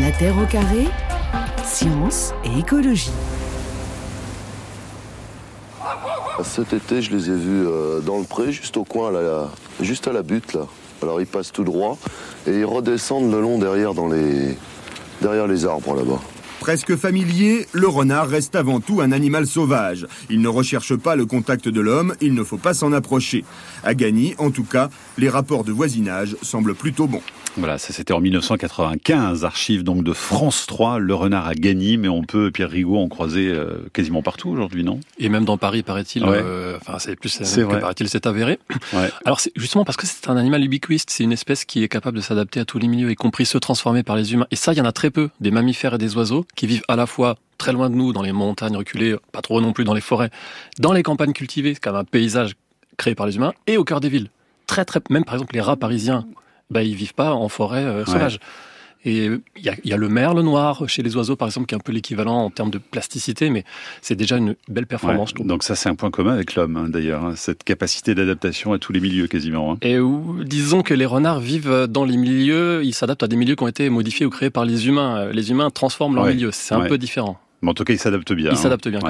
[0.00, 0.84] La Terre au carré,
[1.64, 3.10] science et écologie.
[6.44, 9.48] Cet été, je les ai vus euh, dans le pré, juste au coin, là,
[9.80, 10.54] juste à la butte.
[10.54, 10.66] Là.
[11.02, 11.98] Alors ils passent tout droit
[12.46, 14.56] et ils redescendent le long derrière, dans les,
[15.20, 16.20] derrière les arbres là-bas.
[16.60, 20.06] Presque familier, le renard reste avant tout un animal sauvage.
[20.30, 23.44] Il ne recherche pas le contact de l'homme, il ne faut pas s'en approcher.
[23.82, 27.22] À Gagny, en tout cas, les rapports de voisinage semblent plutôt bons.
[27.58, 32.06] Voilà, ça c'était en 1995, archive donc de France 3, le renard a gagné, mais
[32.06, 35.00] on peut, Pierre Rigaud, en croiser euh, quasiment partout aujourd'hui, non?
[35.18, 38.60] Et même dans Paris, paraît-il, euh, enfin c'est plus c'est que paraît-il, c'est avéré.
[38.92, 39.10] Ouais.
[39.24, 42.18] Alors c'est justement parce que c'est un animal ubiquiste, c'est une espèce qui est capable
[42.18, 44.46] de s'adapter à tous les milieux, y compris se transformer par les humains.
[44.52, 46.84] Et ça, il y en a très peu, des mammifères et des oiseaux qui vivent
[46.86, 49.84] à la fois très loin de nous, dans les montagnes reculées, pas trop non plus
[49.84, 50.30] dans les forêts,
[50.78, 52.54] dans les campagnes cultivées, c'est quand même un paysage
[52.96, 54.30] créé par les humains, et au cœur des villes.
[54.68, 56.24] Très très, même par exemple les rats parisiens
[56.70, 58.40] bah, ils vivent pas en forêt euh, sauvage.
[59.04, 61.74] Et il y a, y a, le merle noir chez les oiseaux, par exemple, qui
[61.74, 63.64] est un peu l'équivalent en termes de plasticité, mais
[64.02, 65.32] c'est déjà une belle performance.
[65.34, 68.78] Donc ça, c'est un point commun avec l'homme, hein, d'ailleurs, hein, cette capacité d'adaptation à
[68.78, 69.72] tous les milieux quasiment.
[69.72, 69.78] Hein.
[69.82, 73.54] Et où, disons que les renards vivent dans les milieux, ils s'adaptent à des milieux
[73.54, 75.30] qui ont été modifiés ou créés par les humains.
[75.30, 77.38] Les humains transforment leur milieu, c'est un peu différent.
[77.62, 78.50] Mais en tout cas, il s'adapte bien.
[78.52, 79.00] Il s'adapte bien.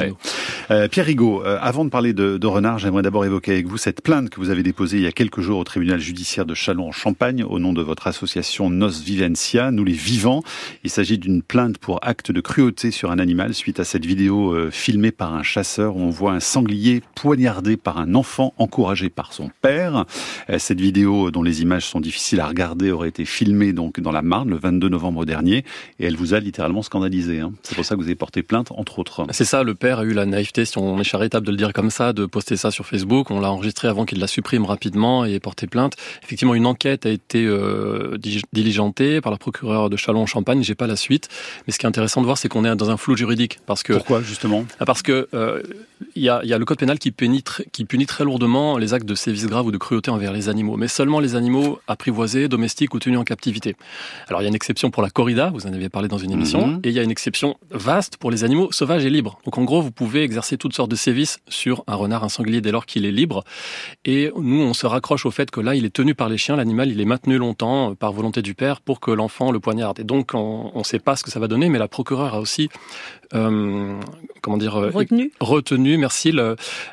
[0.71, 3.77] Euh, Pierre Rigaud, euh, avant de parler de, de renard, j'aimerais d'abord évoquer avec vous
[3.77, 6.55] cette plainte que vous avez déposée il y a quelques jours au tribunal judiciaire de
[6.55, 10.43] Châlons en Champagne au nom de votre association Nos Vivencia, nous les vivants.
[10.85, 14.53] Il s'agit d'une plainte pour acte de cruauté sur un animal suite à cette vidéo
[14.53, 19.11] euh, filmée par un chasseur où on voit un sanglier poignardé par un enfant encouragé
[19.11, 20.05] par son père.
[20.49, 24.13] Euh, cette vidéo, dont les images sont difficiles à regarder, aurait été filmée donc dans
[24.13, 25.65] la Marne le 22 novembre dernier
[25.99, 27.41] et elle vous a littéralement scandalisé.
[27.41, 27.53] Hein.
[27.63, 29.27] C'est pour ça que vous avez porté plainte, entre autres.
[29.31, 31.73] C'est ça, le père a eu la naïveté, si on est charitable de le dire
[31.73, 33.31] comme ça, de poster ça sur Facebook.
[33.31, 35.95] On l'a enregistré avant qu'il la supprime rapidement et porté plainte.
[36.23, 38.17] Effectivement, une enquête a été euh,
[38.53, 40.63] diligentée par la procureure de Châlons-en-Champagne.
[40.63, 41.29] J'ai pas la suite,
[41.67, 43.83] mais ce qui est intéressant de voir, c'est qu'on est dans un flou juridique, parce
[43.83, 44.65] que pourquoi justement?
[44.81, 45.63] Ah, Parce que euh,
[46.15, 48.95] il y, a, y, a, le code pénal qui punit, qui punit très lourdement les
[48.95, 52.49] actes de sévices graves ou de cruauté envers les animaux, mais seulement les animaux apprivoisés,
[52.49, 53.77] domestiques ou tenus en captivité.
[54.29, 56.33] Alors il y a une exception pour la corrida, vous en avez parlé dans une
[56.33, 56.87] émission, mm -hmm.
[56.87, 59.35] et il y a une exception vaste pour les animaux sauvages et libres.
[59.45, 62.61] Donc en gros, vous pouvez exercer toutes sortes de sévices sur un renard, un sanglier
[62.61, 63.39] dès lors qu'il est libre.
[64.05, 66.57] Et nous, on se raccroche au fait que là, il est tenu par les chiens,
[66.61, 69.97] l'animal, il est maintenu longtemps par volonté du père pour que l'enfant le poignarde.
[70.03, 72.41] Et donc, on ne sait pas ce que ça va donner, mais la procureure a
[72.47, 72.65] aussi
[73.35, 74.01] euh,
[74.43, 75.25] comment dire retenu,
[75.55, 76.33] retenu merci,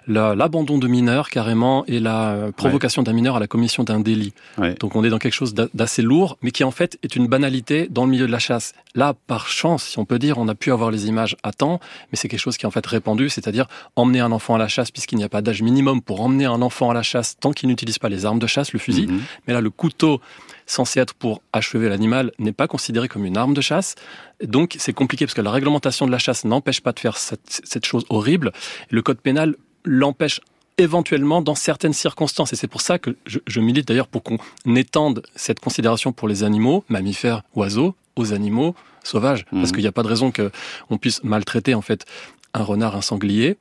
[0.07, 3.06] l'abandon de mineurs carrément et la provocation ouais.
[3.06, 4.33] d'un mineur à la commission d'un délit.
[4.57, 4.75] Ouais.
[4.75, 7.88] Donc on est dans quelque chose d'assez lourd, mais qui en fait est une banalité
[7.89, 8.73] dans le milieu de la chasse.
[8.94, 11.79] Là, par chance, si on peut dire, on a pu avoir les images à temps,
[12.11, 14.67] mais c'est quelque chose qui est en fait répandu, c'est-à-dire emmener un enfant à la
[14.67, 17.51] chasse puisqu'il n'y a pas d'âge minimum pour emmener un enfant à la chasse tant
[17.51, 19.07] qu'il n'utilise pas les armes de chasse, le fusil.
[19.07, 19.19] Mm -hmm.
[19.47, 20.22] Mais là, le couteau
[20.66, 23.96] censé être pour achever l'animal n'est pas considéré comme une arme de chasse.
[24.44, 27.62] Donc c'est compliqué parce que la réglementation de la chasse n'empêche pas de faire cette,
[27.64, 28.52] cette chose horrible.
[28.90, 30.42] Le code pénal l'empêche
[30.78, 32.52] éventuellement dans certaines circonstances.
[32.53, 34.38] Et c'est pour ça que je, je milite d'ailleurs pour qu'on
[34.76, 39.46] étende cette considération pour les animaux, mammifères, oiseaux, aux animaux sauvages.
[39.52, 39.59] Mmh.
[39.59, 42.06] Parce qu'il n'y a pas de raison qu'on puisse maltraiter en fait
[42.55, 43.57] un renard, un sanglier,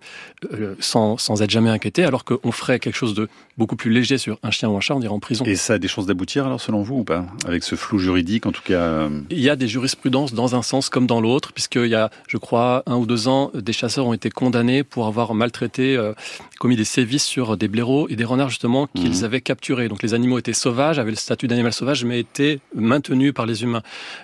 [0.52, 3.28] euh, sans, sans être jamais inquiété, alors qu'on ferait quelque chose de
[3.58, 5.44] beaucoup plus léger sur un chien ou un chat, on irait en prison.
[5.44, 8.46] Et ça a des chances d'aboutir alors selon vous ou pas Avec ce flou juridique
[8.46, 9.20] en tout cas euh...
[9.30, 12.36] Il y a des jurisprudences dans un sens comme dans l'autre, puisqu'il y a, je
[12.36, 16.12] crois, un ou deux ans, des chasseurs ont été condamnés pour avoir maltraité, euh,
[16.58, 19.24] commis des sévices sur des blaireaux et des renards justement qu'ils mmh.
[19.24, 19.88] avaient capturés.
[19.88, 23.62] Donc les animaux étaient sauvages, avaient le statut d'animal sauvage, mais étaient maintenus par les
[23.62, 23.82] humains.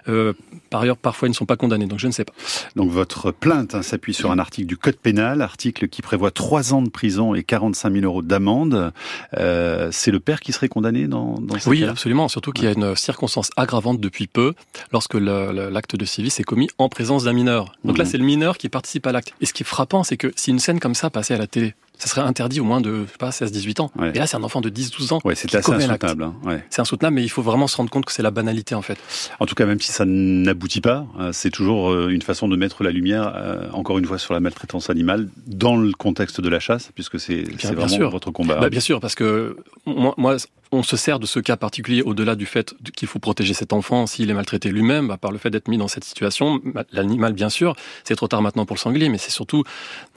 [0.09, 0.33] Euh,
[0.71, 2.33] par ailleurs, parfois ils ne sont pas condamnés, donc je ne sais pas.
[2.77, 6.73] Donc votre plainte hein, s'appuie sur un article du Code pénal, article qui prévoit trois
[6.73, 8.93] ans de prison et 45 000 euros d'amende.
[9.37, 12.29] Euh, c'est le père qui serait condamné dans, dans ce Oui, absolument.
[12.29, 14.55] Surtout qu'il y a une circonstance aggravante depuis peu
[14.93, 17.73] lorsque l'acte de sévice est commis en présence d'un mineur.
[17.85, 17.99] Donc mmh.
[17.99, 19.35] là, c'est le mineur qui participe à l'acte.
[19.41, 21.47] Et ce qui est frappant, c'est que si une scène comme ça passait à la
[21.47, 23.91] télé, ça serait interdit au moins de, je sais pas, 16-18 ans.
[23.99, 24.11] Ouais.
[24.15, 25.21] Et là, c'est un enfant de 10-12 ans.
[25.23, 26.23] Ouais, c'est assez insoutenable.
[26.25, 26.35] Hein.
[26.45, 26.65] Ouais.
[26.71, 28.97] C'est insoutenable, mais il faut vraiment se rendre compte que c'est la banalité, en fait.
[29.39, 32.57] En tout cas, même si ça n'aboutit pas, euh, c'est toujours euh, une façon de
[32.57, 36.49] mettre la lumière, euh, encore une fois, sur la maltraitance animale dans le contexte de
[36.49, 38.09] la chasse, puisque c'est vraiment sûr.
[38.09, 38.59] votre combat.
[38.59, 40.37] Bah, bien sûr, parce que moi, moi
[40.73, 44.07] on se sert de ce cas particulier au-delà du fait qu'il faut protéger cet enfant
[44.07, 46.61] s'il est maltraité lui-même, bah, par le fait d'être mis dans cette situation.
[46.93, 47.75] L'animal, bien sûr,
[48.05, 49.65] c'est trop tard maintenant pour le sanglier, mais c'est surtout,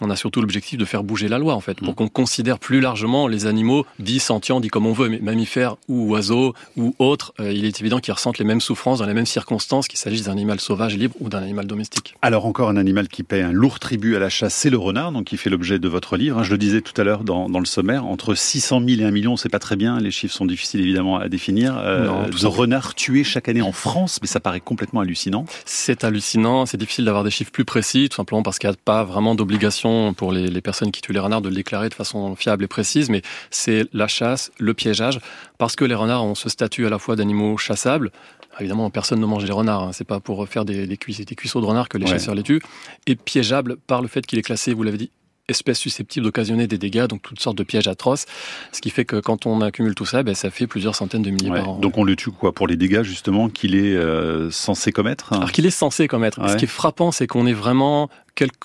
[0.01, 1.95] on a surtout l'objectif de faire bouger la loi, en fait, pour mmh.
[1.95, 6.11] qu'on considère plus largement les animaux dits sentients, dits comme on veut, mais mammifères ou
[6.11, 7.33] oiseaux ou autres.
[7.39, 10.23] Euh, il est évident qu'ils ressentent les mêmes souffrances dans les mêmes circonstances, qu'il s'agisse
[10.23, 12.15] d'un animal sauvage libre ou d'un animal domestique.
[12.21, 15.11] Alors encore un animal qui paie un lourd tribut à la chasse, c'est le renard,
[15.11, 16.44] donc qui fait l'objet de votre livre.
[16.44, 19.11] Je le disais tout à l'heure dans, dans le sommaire, entre 600 000 et 1
[19.11, 22.45] million, c'est pas très bien, les chiffres sont sont difficiles évidemment à définir, euh, de
[22.45, 25.45] renards tués chaque année en France, mais ça paraît complètement hallucinant.
[25.66, 28.78] C'est hallucinant, c'est difficile d'avoir des chiffres plus précis, tout simplement parce qu'il n'y a
[28.84, 31.94] pas vraiment d'obligation pour les, les, personnes qui tuent les renards de le déclarer de
[31.94, 35.19] façon fiable et précise, mais c'est la chasse, le piégeage,
[35.57, 38.12] parce que les renards ont ce statut à la fois d'animaux chassables,
[38.60, 39.81] Évidemment, personne ne mange les renards.
[39.81, 39.92] Hein.
[39.94, 42.62] C'est pas pour faire des, des, des cuisseaux de renards que les chasseurs les tuent.
[43.07, 45.10] Et piégeable par le fait qu'il est classé, vous l'avez dit,
[45.50, 48.25] espèces susceptibles d'occasionner des dégâts, donc toutes sortes de pièges atroces.
[48.72, 51.31] Ce qui fait que quand on accumule tout ça, ben, ça fait plusieurs centaines de
[51.31, 51.80] milliers par an.
[51.80, 55.51] Donc on le tue quoi pour les dégâts justement qu'il est euh, censé commettre Alors
[55.51, 56.40] qu'il est censé commettre.
[56.50, 58.10] Ce qui est frappant, c'est qu'on est vraiment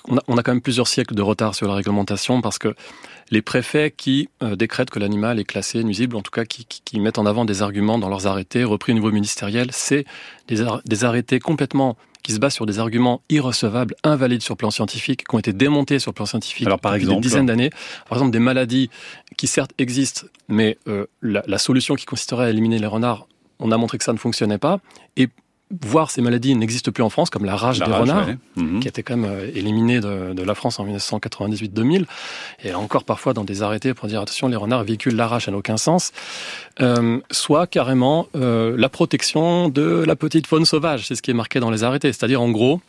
[0.07, 2.75] on, a, on a quand même plusieurs siècles de retard sur la réglementation parce que
[3.31, 6.81] les préfets qui euh, décrètent que l'animal est classé nuisible, en tout cas qui, qui,
[6.83, 10.05] qui, mettent en avant des arguments dans leurs arrêtés repris au niveau ministériel, c'est
[10.47, 11.95] des, arrêtés complètement
[12.29, 15.51] qui se basent sur des arguments irrecevables, invalides sur le plan scientifique, qui ont été
[15.51, 17.71] démontés sur le plan scientifique Alors, par depuis exemple, des dizaines d'années.
[18.07, 18.91] Par exemple, des maladies
[19.35, 23.27] qui certes existent, mais euh, la, la, solution qui consisterait à éliminer les renards,
[23.57, 24.79] on a montré que ça ne fonctionnait pas.
[25.17, 25.29] Et
[25.71, 28.37] voir ces maladies n'existent plus en France, comme la rage la des rage, renards, ouais.
[28.55, 28.79] mmh.
[28.79, 32.05] qui était quand même euh, éliminée de, de, la France en 1998-2000,
[32.63, 35.57] et encore parfois dans des arrêtés pour dire attention, les renards véhiculent la rage, n'a
[35.57, 36.11] aucun sens,
[36.81, 41.35] euh, soit carrément euh, la protection de la petite faune sauvage, c'est ce qui est
[41.35, 42.81] marqué dans les arrêtés, c'est-à-dire en gros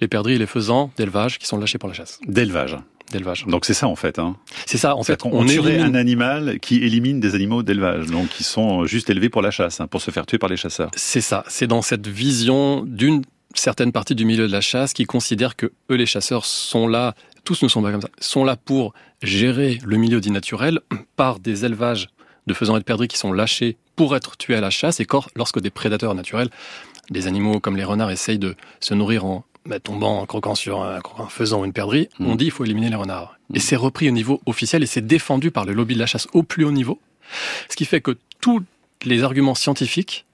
[0.00, 2.20] les perdrix et les faisans d'élevage qui sont lâchés pour la chasse.
[2.26, 2.76] D'élevage
[3.12, 3.44] d'élevage.
[3.46, 4.18] Donc c'est ça en fait.
[4.18, 4.36] Hein.
[4.66, 5.24] C'est ça en fait.
[5.24, 5.94] On, on tuerait élimine...
[5.96, 9.80] un animal qui élimine des animaux d'élevage, donc qui sont juste élevés pour la chasse,
[9.80, 10.90] hein, pour se faire tuer par les chasseurs.
[10.96, 11.44] C'est ça.
[11.48, 13.22] C'est dans cette vision d'une
[13.54, 17.14] certaine partie du milieu de la chasse qui considère que eux les chasseurs sont là.
[17.44, 18.08] Tous ne sont pas comme ça.
[18.20, 18.92] Sont là pour
[19.22, 20.80] gérer le milieu dit naturel
[21.14, 22.08] par des élevages
[22.46, 25.00] de faisans et de perdrix qui sont lâchés pour être tués à la chasse.
[25.00, 25.06] Et
[25.36, 26.50] lorsque des prédateurs naturels,
[27.10, 30.82] des animaux comme les renards, essayent de se nourrir en bah, tombant, en croquant sur
[30.82, 32.26] un, en faisant une perdrix, mmh.
[32.26, 33.36] on dit il faut éliminer les renards.
[33.50, 33.56] Mmh.
[33.56, 36.28] Et c'est repris au niveau officiel et c'est défendu par le lobby de la chasse
[36.32, 37.00] au plus haut niveau.
[37.68, 38.62] Ce qui fait que tous
[39.04, 40.24] les arguments scientifiques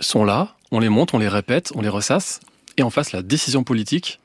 [0.00, 2.40] sont là, on les monte, on les répète, on les ressasse,
[2.76, 4.20] et en face, la décision politique,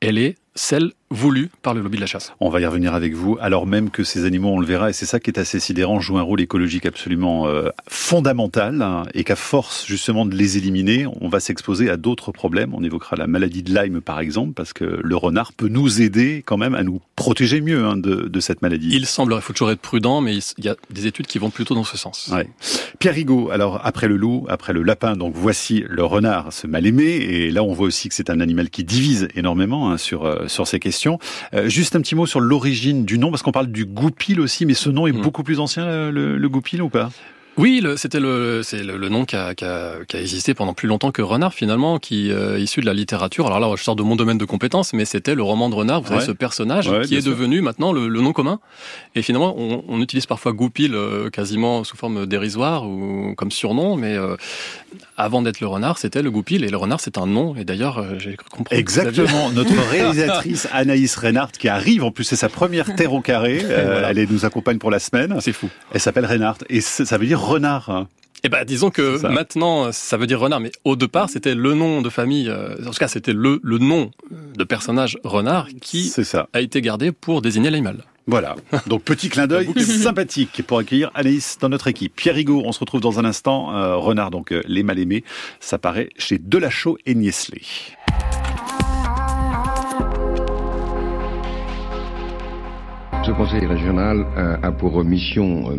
[0.00, 2.32] elle est celle voulue par le lobby de la chasse.
[2.40, 4.92] On va y revenir avec vous, alors même que ces animaux, on le verra, et
[4.92, 9.24] c'est ça qui est assez sidérant, jouent un rôle écologique absolument euh, fondamental, hein, et
[9.24, 12.74] qu'à force justement de les éliminer, on va s'exposer à d'autres problèmes.
[12.74, 16.42] On évoquera la maladie de Lyme par exemple, parce que le renard peut nous aider
[16.44, 18.90] quand même à nous protéger mieux hein, de, de, cette maladie.
[18.92, 21.50] Il semblerait, il faut toujours être prudent, mais il y a des études qui vont
[21.50, 22.30] plutôt dans ce sens.
[22.32, 22.48] Ouais.
[22.98, 26.86] Pierre Rigaud, alors après le loup, après le lapin, donc voici le renard, ce mal
[26.86, 30.24] aimé, et là on voit aussi que c'est un animal qui divise énormément hein, sur,
[30.24, 30.95] euh, sur ces questions.
[31.54, 34.66] Euh, juste un petit mot sur l'origine du nom, parce qu'on parle du goupil aussi,
[34.66, 35.20] mais ce nom est mmh.
[35.20, 37.10] beaucoup plus ancien, le goupil ou pas?
[37.58, 40.74] Oui, c'était le, c'est le, le, nom qui a, qui, a, qui a, existé pendant
[40.74, 43.46] plus longtemps que Renard finalement, qui euh, issu de la littérature.
[43.46, 46.02] Alors là, je sors de mon domaine de compétences, mais c'était le roman de Renard.
[46.02, 46.20] Vous ouais.
[46.20, 47.32] savez, ce personnage ouais, qui est sûr.
[47.32, 48.60] devenu maintenant le, le, nom commun.
[49.14, 53.96] Et finalement, on, on utilise parfois Goupil euh, quasiment sous forme dérisoire ou comme surnom,
[53.96, 54.36] mais euh,
[55.16, 56.64] avant d'être le renard, c'était le Goupil.
[56.64, 57.56] Et le renard, c'est un nom.
[57.56, 58.76] Et d'ailleurs, euh, j'ai compris.
[58.76, 59.50] Exactement.
[59.50, 63.58] Notre réalisatrice Anaïs Reinhardt, qui arrive, en plus, c'est sa première terre au carré.
[63.64, 64.10] voilà.
[64.10, 65.36] Elle nous accompagne pour la semaine.
[65.40, 65.68] C'est fou.
[65.92, 66.64] Elle s'appelle Reinhardt.
[66.68, 68.06] Et ça veut dire renard.
[68.44, 69.28] Eh ben, disons que ça.
[69.28, 72.48] maintenant, ça veut dire renard, mais au départ, c'était le nom de famille.
[72.48, 76.12] Euh, en tout cas, c'était le, le nom de personnage renard qui
[76.52, 78.04] a été gardé pour désigner l'animal.
[78.26, 78.56] Voilà.
[78.86, 82.14] Donc petit clin d'œil sympathique pour accueillir Anaïs dans notre équipe.
[82.14, 83.74] Pierre Rigaud, on se retrouve dans un instant.
[83.74, 85.24] Euh, renard, donc euh, les mal aimés,
[85.60, 87.62] ça paraît chez Delachaux et Niesley.
[93.26, 94.24] Ce conseil régional
[94.62, 95.76] a, pour mission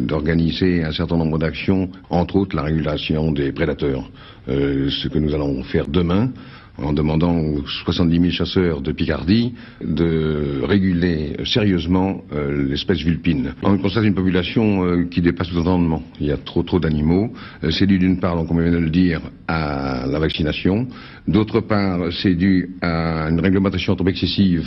[0.00, 4.10] d'organiser un certain nombre d'actions, entre autres la régulation des prédateurs.
[4.48, 6.32] Euh, ce que nous allons faire demain,
[6.78, 13.54] en demandant aux 70 000 chasseurs de Picardie de réguler sérieusement euh, l'espèce vulpine.
[13.62, 16.02] On constate une population euh, qui dépasse tout entendement.
[16.18, 17.32] Il y a trop trop d'animaux.
[17.62, 20.88] Euh, c'est dû d'une part, donc, on vient de le dire, à la vaccination.
[21.28, 24.66] D'autre part, c'est dû à une réglementation trop excessive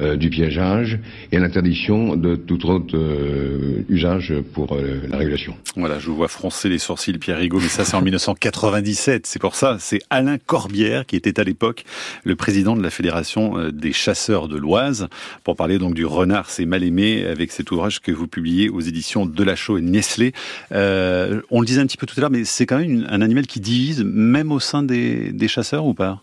[0.00, 0.98] euh, du piégeage
[1.32, 5.54] et l'interdiction de tout autre euh, usage pour euh, la régulation.
[5.76, 9.26] Voilà, je vous vois froncer les sourcils, Pierre Rigaud, mais ça c'est en 1997.
[9.26, 11.84] C'est pour ça, c'est Alain Corbière qui était à l'époque
[12.24, 15.08] le président de la Fédération euh, des chasseurs de l'Oise
[15.44, 18.80] pour parler donc du renard, c'est mal aimé, avec cet ouvrage que vous publiez aux
[18.80, 20.32] éditions Delachaux et Nestlé.
[20.70, 23.46] On le disait un petit peu tout à l'heure, mais c'est quand même un animal
[23.46, 26.22] qui divise, même au sein des chasseurs ou pas?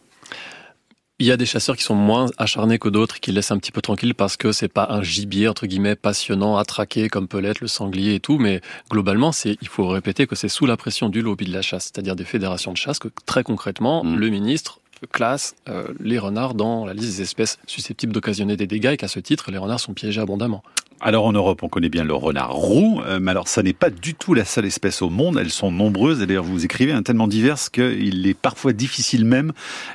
[1.20, 3.72] Il y a des chasseurs qui sont moins acharnés que d'autres, qui laissent un petit
[3.72, 7.40] peu tranquille parce que c'est pas un gibier entre guillemets passionnant à traquer comme peut
[7.40, 10.78] l'être le sanglier et tout, mais globalement, c'est il faut répéter que c'est sous la
[10.78, 14.16] pression du lobby de la chasse, c'est-à-dire des fédérations de chasse que très concrètement, mmh.
[14.16, 15.56] le ministre classe
[16.00, 19.52] les renards dans la liste des espèces susceptibles d'occasionner des dégâts et qu'à ce titre,
[19.52, 20.64] les renards sont piégés abondamment.
[21.00, 23.92] Alors en Europe, on connaît bien le renard roux, euh, mais alors ça n'est pas
[23.92, 25.38] du tout la seule espèce au monde.
[25.40, 29.54] Elles sont nombreuses et d'ailleurs vous écrivez un tellement diverses qu'il est parfois difficile même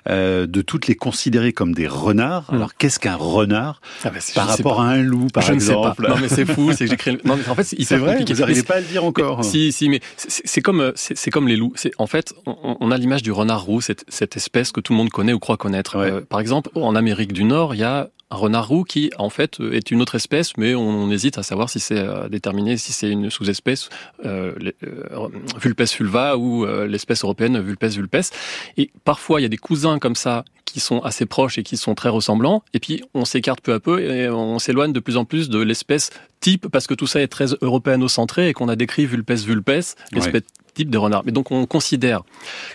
[0.08, 2.52] euh, de toutes les considérer comme des renards.
[2.52, 2.56] Hmm.
[2.56, 6.06] Alors qu'est-ce qu'un renard ah bah, par rapport à un loup, par je exemple ne
[6.06, 6.14] sais pas.
[6.14, 7.18] Non mais c'est fou, c'est que j'écris.
[7.24, 8.24] Non mais en fait c'est vrai.
[8.24, 9.44] Vous n'arrivez pas à le dire encore.
[9.44, 11.74] si si, mais c'est comme c'est comme les loups.
[11.98, 15.10] En fait on, a l'image du renard roux, cette, cette espèce que tout le monde
[15.10, 15.96] connaît ou croit connaître.
[15.96, 19.28] Euh, par exemple en Amérique du Nord, il y a un renard roux qui, en
[19.28, 22.92] fait, est une autre espèce, mais on, hésite à savoir si c'est euh, déterminé, si
[22.92, 23.90] c'est une sous-espèce
[24.24, 25.28] euh, euh
[25.60, 28.32] Vulpes fulva ou euh, l'espèce européenne Vulpes vulpes.
[28.78, 31.76] Et parfois, il y a des cousins comme ça qui sont assez proches et qui
[31.76, 35.18] sont très ressemblants, et puis on s'écarte peu à peu et on s'éloigne de plus
[35.18, 36.08] en plus de l'espèce
[36.40, 40.44] type parce que tout ça est très européano-centré et qu'on a décrit Vulpes vulpes, l'espèce
[40.74, 41.22] type de renards.
[41.24, 42.22] Mais donc on considère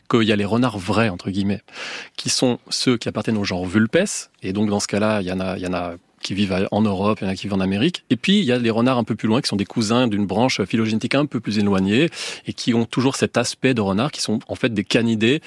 [0.09, 1.61] qu'il y a les renards vrais, entre guillemets,
[2.15, 3.97] qui sont ceux qui appartiennent au genre vulpes,
[4.43, 6.81] et donc dans ce cas-là, il y en a, y en a qui vivent en
[6.81, 8.03] Europe, il y en a qui vivent en Amérique.
[8.09, 10.07] Et puis, il y a les renards un peu plus loin, qui sont des cousins
[10.07, 12.09] d'une branche phylogénétique un peu plus éloignée,
[12.45, 15.41] et qui ont toujours cet aspect de renards, qui sont en fait des canidés,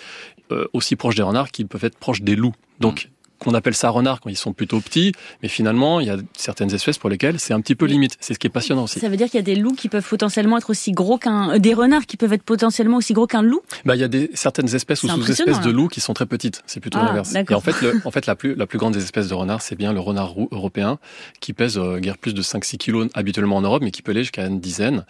[0.53, 2.55] euh, aussi proches des renards qu'ils peuvent être proches des loups.
[2.79, 6.17] Donc, qu'on appelle ça renard quand ils sont plutôt petits, mais finalement, il y a
[6.37, 8.17] certaines espèces pour lesquelles c'est un petit peu limite.
[8.21, 9.01] C'est ce qui est passionnant aussi.
[9.01, 11.55] Ça veut dire qu'il y a des loups qui peuvent potentiellement être aussi gros qu'un,
[11.55, 13.63] euh, des renards qui peuvent être potentiellement aussi gros qu'un loup?
[13.87, 16.63] Bah, il y a des certaines espèces ou sous-espèces de loups qui sont très petites.
[16.67, 17.35] C'est plutôt ah, l'inverse.
[17.35, 19.63] Et en fait, le, en fait, la plus, la plus grande des espèces de renards,
[19.63, 20.99] c'est bien le renard roux européen,
[21.41, 24.23] qui pèse euh, guère plus de 5-6 kilos habituellement en Europe, mais qui peut aller
[24.23, 25.07] jusqu'à une dizaine.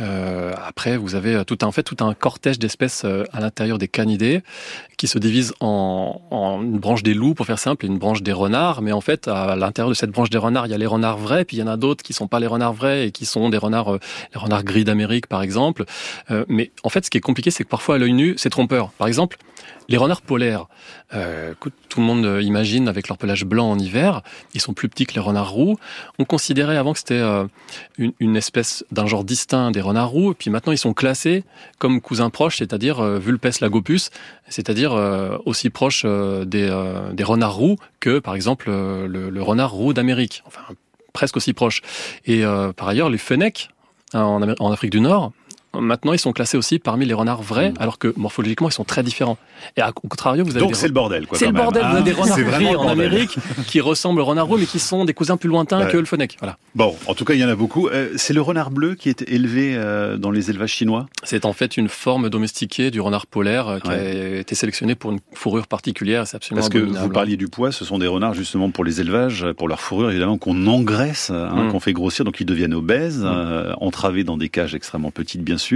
[0.00, 3.88] Euh, après, vous avez tout un, en fait, tout un cortège d'espèces à l'intérieur des
[3.88, 4.42] canidés
[4.96, 8.22] qui se divisent en, en une branche des loups, pour faire simple, et une branche
[8.22, 10.78] des renards, mais en fait, à l'intérieur de cette branche des renards, il y a
[10.78, 13.08] les renards vrais, puis il y en a d'autres qui sont pas les renards vrais
[13.08, 14.00] et qui sont des renards, euh,
[14.34, 15.84] les renards gris d'Amérique, par exemple.
[16.30, 18.50] Euh, mais en fait, ce qui est compliqué, c'est que parfois, à l'œil nu, c'est
[18.50, 18.90] trompeur.
[18.92, 19.38] Par exemple,
[19.88, 20.66] les renards polaires,
[21.14, 24.22] euh, que tout le monde imagine avec leur pelage blanc en hiver,
[24.52, 25.78] ils sont plus petits que les renards roux.
[26.18, 27.46] On considérait avant que c'était euh,
[27.98, 31.44] une, espèce d'un genre distinct des renards roux, puis maintenant ils sont classés
[31.78, 34.10] comme cousins proches, c'est-à-dire euh, Vulpes lagopus,
[34.48, 36.68] c'est-à-dire euh, aussi proches euh, des,
[37.14, 40.60] des, renards roux que par exemple le, le renard roux d'Amérique, enfin
[41.12, 41.82] presque aussi proche.
[42.26, 42.42] Et
[42.76, 43.70] par ailleurs, les fennecs,
[44.14, 45.32] en, en Afrique du Nord,
[45.80, 47.74] Maintenant, ils sont classés aussi parmi les renards vrais, mm.
[47.80, 49.38] alors que morphologiquement, ils sont très différents.
[49.76, 51.26] Et au contrario, vous avez donc c'est le bordel.
[51.32, 51.82] C'est le bordel.
[51.82, 55.04] vous avez des renards gris en Amérique qui ressemblent au renard roux, mais qui sont
[55.04, 56.36] des cousins plus lointains que le fennec.
[56.40, 56.56] Voilà.
[56.74, 57.88] Bon, en tout cas, il y en a beaucoup.
[57.88, 61.06] Euh, c'est le renard bleu qui est élevé euh, dans les élevages chinois?
[61.24, 65.10] C'est en fait une forme domestiquée du renard polaire euh, qui a été sélectionnée pour
[65.10, 66.26] une fourrure particulière.
[66.26, 67.72] C'est absolument parce que vous parliez du poids.
[67.72, 71.64] Ce sont des renards justement pour les élevages, pour leur fourrure évidemment qu'on engraisse, hein,
[71.64, 71.72] mm.
[71.72, 73.74] qu'on fait grossir, donc ils deviennent obèses, mm.
[73.80, 75.67] entravés dans des cages extrêmement petites, bien sûr.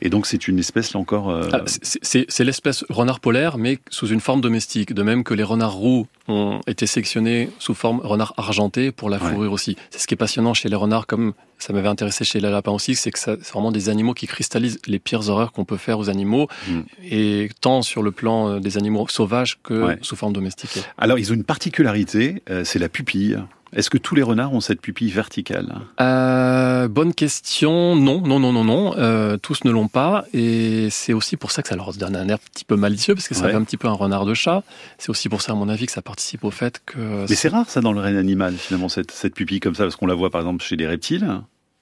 [0.00, 1.30] Et donc c'est une espèce là encore.
[1.30, 4.92] Euh, ah, c'est l'espèce renard polaire, mais sous une forme domestique.
[4.92, 9.18] De même que les renards roux ont été sélectionnés sous forme renard argenté pour la
[9.18, 9.76] fourrure aussi.
[9.90, 12.72] C'est ce qui est passionnant chez les renards, comme ça m'avait intéressé chez les lapins
[12.72, 15.98] aussi, c'est que c'est vraiment des animaux qui cristallisent les pires horreurs qu'on peut faire
[15.98, 16.80] aux animaux, mm.
[17.10, 20.80] et tant sur le plan euh, des animaux sauvages que sous forme domestiquée.
[20.96, 23.38] Alors ils ont une particularité, euh, c'est la pupille.
[23.72, 25.76] Est-ce que tous les renards ont cette pupille verticale?
[26.00, 27.96] Euh, Bonne question.
[27.96, 28.94] Non, non, non, non, non.
[28.96, 30.24] Euh, tous ne l'ont pas.
[30.32, 33.14] Et c'est aussi pour ça que ça leur donne un air un petit peu malicieux,
[33.14, 34.62] parce que ça fait un petit peu un renard de chat.
[34.96, 37.26] C'est aussi pour ça, à mon avis, que ça participe au fait que...
[37.28, 39.96] Mais c'est rare, ça, dans le règne animal, finalement, cette, cette pupille comme ça, parce
[39.96, 41.28] qu'on la voit, par exemple, chez les reptiles.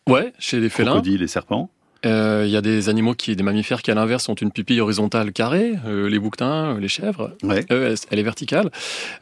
[0.08, 0.92] Ouais, chez les félins.
[0.92, 1.70] Crocodiles et serpents.
[2.04, 4.80] Euh, il y a des animaux qui, des mammifères qui à l'inverse ont une pupille
[4.80, 7.32] horizontale carrée, euh, les bouquetins, les chèvres.
[7.42, 7.64] Ouais.
[7.68, 8.70] elle, est verticale.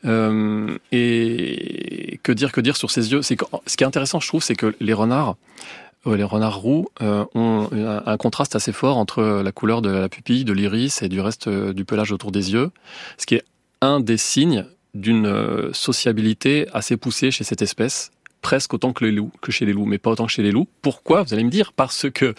[0.04, 3.22] Euh, et que dire, que dire sur ces yeux?
[3.22, 5.36] C'est ce qui est intéressant, je trouve, c'est que les renards,
[6.06, 10.52] les renards roux ont un, contraste assez fort entre la couleur de la pupille, de
[10.52, 12.70] l'iris et du reste du pelage autour des yeux,
[13.16, 13.44] ce qui est
[13.80, 18.10] un des signes d'une sociabilité assez poussée chez cette espèce
[18.44, 20.52] presque autant que les loups, que chez les loups, mais pas autant que chez les
[20.52, 20.68] loups.
[20.82, 21.72] Pourquoi Vous allez me dire?
[21.72, 22.34] Parce que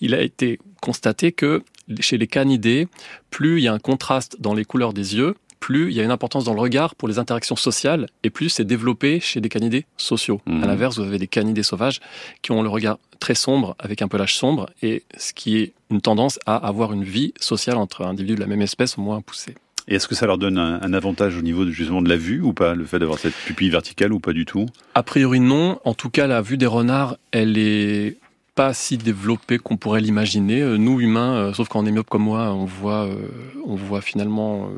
[0.00, 1.64] il a été constaté que
[1.98, 2.86] chez les canidés,
[3.30, 6.04] plus il y a un contraste dans les couleurs des yeux, plus il y a
[6.04, 9.48] une importance dans le regard pour les interactions sociales, et plus c'est développé chez des
[9.48, 10.40] canidés sociaux.
[10.46, 10.64] À mhm.
[10.64, 12.00] l'inverse, vous avez des canidés sauvages
[12.40, 16.00] qui ont le regard très sombre, avec un pelage sombre, et ce qui est une
[16.00, 19.56] tendance à avoir une vie sociale entre individus de la même espèce au moins poussée.
[19.88, 22.42] Et est-ce que ça leur donne un, avantage au niveau de, justement de la vue
[22.42, 24.66] ou pas, le fait d'avoir cette pupille verticale ou pas du tout?
[24.94, 25.80] A priori non.
[25.84, 28.18] En tout cas, la vue des renards, elle est
[28.54, 30.60] pas si développée qu'on pourrait l'imaginer.
[30.60, 33.28] Euh, nous humains, euh, sauf quand on est myope comme moi, on voit, euh,
[33.64, 34.68] on voit finalement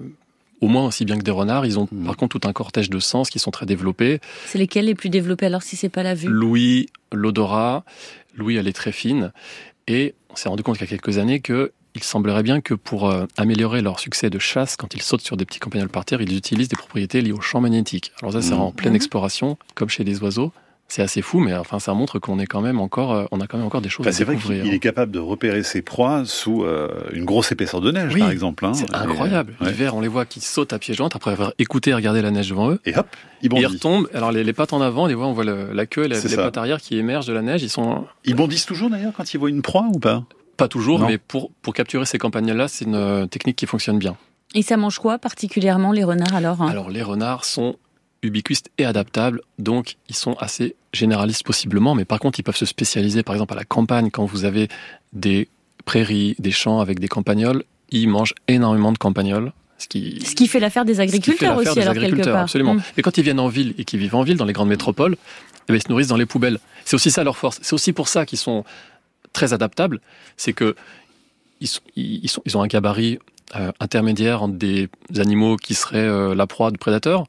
[0.60, 1.66] au moins aussi bien que des renards.
[1.66, 2.04] Ils ont mmh.
[2.04, 4.20] par contre tout un cortège de sens qui sont très développés.
[4.46, 6.28] C'est lesquels les plus développés alors si c'est pas la vue?
[6.28, 7.84] Louis, l'odorat.
[8.36, 9.32] Louis, elle est très fine.
[9.88, 12.74] Et on s'est rendu compte il y a quelques années que il semblerait bien que
[12.74, 16.04] pour euh, améliorer leur succès de chasse, quand ils sautent sur des petits campagnols par
[16.04, 18.12] terre, ils utilisent des propriétés liées au champ magnétique.
[18.22, 18.60] Alors ça, c'est mmh.
[18.60, 18.96] en pleine mmh.
[18.96, 20.52] exploration, comme chez les oiseaux
[20.90, 23.46] c'est assez fou, mais enfin, ça montre qu'on est quand même encore, euh, on a
[23.46, 26.24] quand même encore des choses à C'est vrai qu'il est capable de repérer ses proies
[26.24, 28.66] sous euh, une grosse épaisseur de neige, par exemple.
[28.66, 28.74] Hein.
[28.74, 29.54] C'est incroyable.
[29.60, 32.30] L'hiver, on les voit qui sautent à pieds joints après avoir écouté et regardé la
[32.30, 32.80] neige devant eux.
[32.84, 33.06] Et hop,
[33.42, 33.70] ils bondissent.
[33.70, 34.08] Ils retombent.
[34.14, 36.80] Alors les, pattes en avant, les voit, on voit la queue et les pattes arrière
[36.80, 37.62] qui émergent de la neige.
[37.62, 38.04] Ils sont.
[38.24, 40.24] Ils bondissent toujours d'ailleurs quand ils voient une proie ou pas?
[40.60, 44.16] Pas toujours, mais pour pour capturer ces campagnes-là, c'est une euh, technique qui fonctionne bien.
[44.54, 46.68] Et ça mange quoi particulièrement les renards alors hein?
[46.68, 47.76] Alors les renards sont
[48.22, 52.66] ubiquistes et adaptables, donc ils sont assez généralistes possiblement, mais par contre ils peuvent se
[52.66, 54.68] spécialiser par exemple à la campagne quand vous avez
[55.12, 55.48] des
[55.84, 59.52] prairies, des champs avec des campagnols, ils mangent énormément de campagnols.
[59.78, 62.42] Ce qui, ce qui fait l'affaire des agriculteurs aussi, alors quelque part.
[62.42, 62.74] Absolument.
[62.74, 62.82] Mm.
[62.98, 65.16] Et quand ils viennent en ville et qu'ils vivent en ville, dans les grandes métropoles,
[65.16, 66.58] eh ben, ils se nourrissent dans les poubelles.
[66.84, 67.58] C'est aussi ça leur force.
[67.62, 68.64] C'est aussi pour ça qu'ils sont
[69.32, 70.00] très adaptables.
[70.36, 70.74] C'est que
[71.96, 73.18] ils ont un gabarit
[73.56, 77.26] euh, intermédiaire entre des animaux qui seraient euh, la proie de prédateurs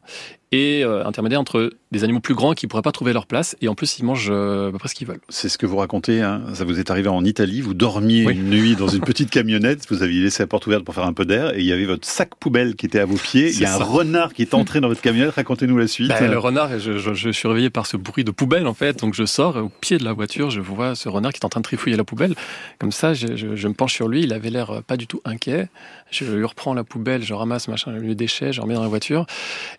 [0.51, 3.67] et euh, intermédiaire entre des animaux plus grands qui pourraient pas trouver leur place et
[3.67, 5.21] en plus ils mangent euh, à peu près ce qu'ils veulent.
[5.29, 6.43] C'est ce que vous racontez, hein.
[6.53, 10.03] ça vous est arrivé en Italie, vous dormiez une nuit dans une petite camionnette, vous
[10.03, 12.05] aviez laissé la porte ouverte pour faire un peu d'air et il y avait votre
[12.05, 14.81] sac poubelle qui était à vos pieds, il y a un renard qui est entré
[14.81, 16.09] dans votre camionnette, racontez-nous la suite.
[16.09, 18.99] Ben, le renard, je, je, je, suis réveillé par ce bruit de poubelle en fait,
[18.99, 21.49] donc je sors au pied de la voiture, je vois ce renard qui est en
[21.49, 22.35] train de trifouiller la poubelle,
[22.79, 25.69] comme ça je, je me penche sur lui, il avait l'air pas du tout inquiet,
[26.11, 29.25] je lui reprends la poubelle, je ramasse machin, le déchet, je remets dans la voiture.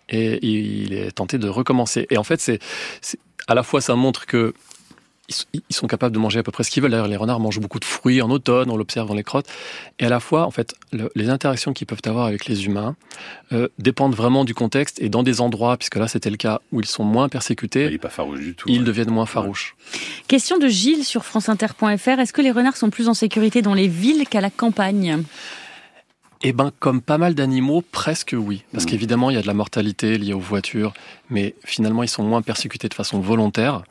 [0.09, 2.07] Et il est tenté de recommencer.
[2.09, 2.59] Et en fait c'est
[3.47, 4.53] à la fois ça montre que
[5.53, 6.91] ils sont capables de manger à peu près ce qu'ils veulent.
[6.91, 9.47] D'ailleurs, les renards mangent beaucoup de fruits en automne, on l'observe dans les crottes.
[9.99, 10.75] Et à la fois, en fait,
[11.15, 12.95] les interactions qu'ils peuvent avoir avec les humains
[13.53, 15.01] euh, dépendent vraiment du contexte.
[15.01, 17.99] Et dans des endroits, puisque là c'était le cas, où ils sont moins persécutés, il
[17.99, 19.75] pas farouche du tout, ils deviennent moins farouches.
[20.27, 22.19] Question de Gilles sur franceinter.fr.
[22.19, 25.23] Est-ce que les renards sont plus en sécurité dans les villes qu'à la campagne?
[26.45, 28.63] Eh ben, comme pas mal d'animaux, presque oui.
[28.71, 28.87] Parce mmh.
[28.87, 30.93] qu'évidemment, il y a de la mortalité liée aux voitures,
[31.29, 33.83] mais finalement, ils sont moins persécutés de façon volontaire.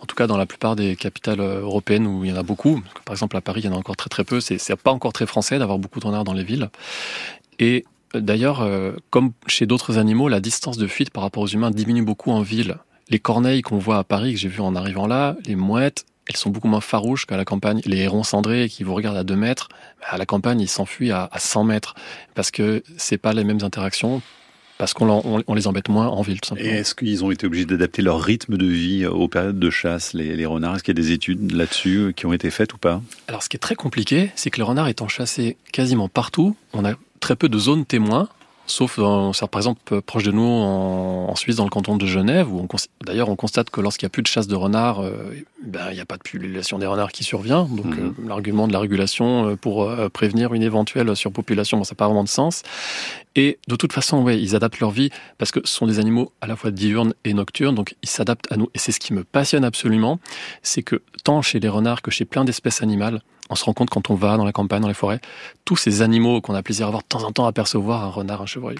[0.00, 2.42] En tout cas, dans la plupart des capitales euh, européennes où il y en a
[2.42, 2.82] beaucoup.
[3.04, 4.40] Par exemple, à Paris, il y en a encore très très peu.
[4.40, 6.70] C'est pas encore très français d'avoir beaucoup de renards dans les villes.
[7.58, 7.84] Et
[8.14, 11.70] euh, d'ailleurs, euh, comme chez d'autres animaux, la distance de fuite par rapport aux humains
[11.70, 12.78] diminue beaucoup en ville.
[13.10, 16.36] Les corneilles qu'on voit à Paris, que j'ai vu en arrivant là, les mouettes, elles
[16.36, 17.80] sont beaucoup moins farouches qu'à la campagne.
[17.84, 19.68] Les hérons cendrés qui vous regardent à 2 mètres,
[20.02, 21.94] à la campagne, ils s'enfuient à, 100 mètres
[22.34, 24.22] parce que c'est pas les mêmes interactions.
[24.76, 26.70] Parce qu'on les embête moins en ville, tout simplement.
[26.70, 30.12] Et est-ce qu'ils ont été obligés d'adapter leur rythme de vie aux périodes de chasse,
[30.12, 30.76] les, renards?
[30.76, 33.02] Est-ce qu'il y a des études là-dessus qui ont été faites ou pas?
[33.26, 36.84] Alors, ce qui est très compliqué, c'est que le renard étant chassé quasiment partout, on
[36.84, 38.28] a très peu de zones témoins
[38.68, 42.66] sauf dans, par exemple proche de nous en, Suisse, dans le canton de Genève, où
[43.04, 45.12] d'ailleurs on constate que lorsqu'il n'y a plus de chasse de renards, euh,
[45.64, 47.64] ben, il n'y a pas de population des renards qui survient.
[47.64, 48.14] Donc mhm.
[48.18, 52.06] euh, l'argument de la régulation euh, pour prévenir une éventuelle surpopulation, bon, ça n'a pas
[52.06, 52.62] vraiment de sens.
[53.36, 56.32] Et de toute façon, ouais, ils adaptent leur vie parce que ce sont des animaux
[56.40, 58.68] à la fois diurnes et nocturnes, donc ils s'adaptent à nous.
[58.74, 60.18] Et c'est ce qui me passionne absolument,
[60.62, 63.90] c'est que tant chez les renards que chez plein d'espèces animales, on se rend compte
[63.90, 65.20] quand on va dans la campagne, dans les forêts,
[65.64, 68.08] tous ces animaux qu'on a plaisir à voir de temps en temps à percevoir, un
[68.08, 68.76] renard, un chevreuil,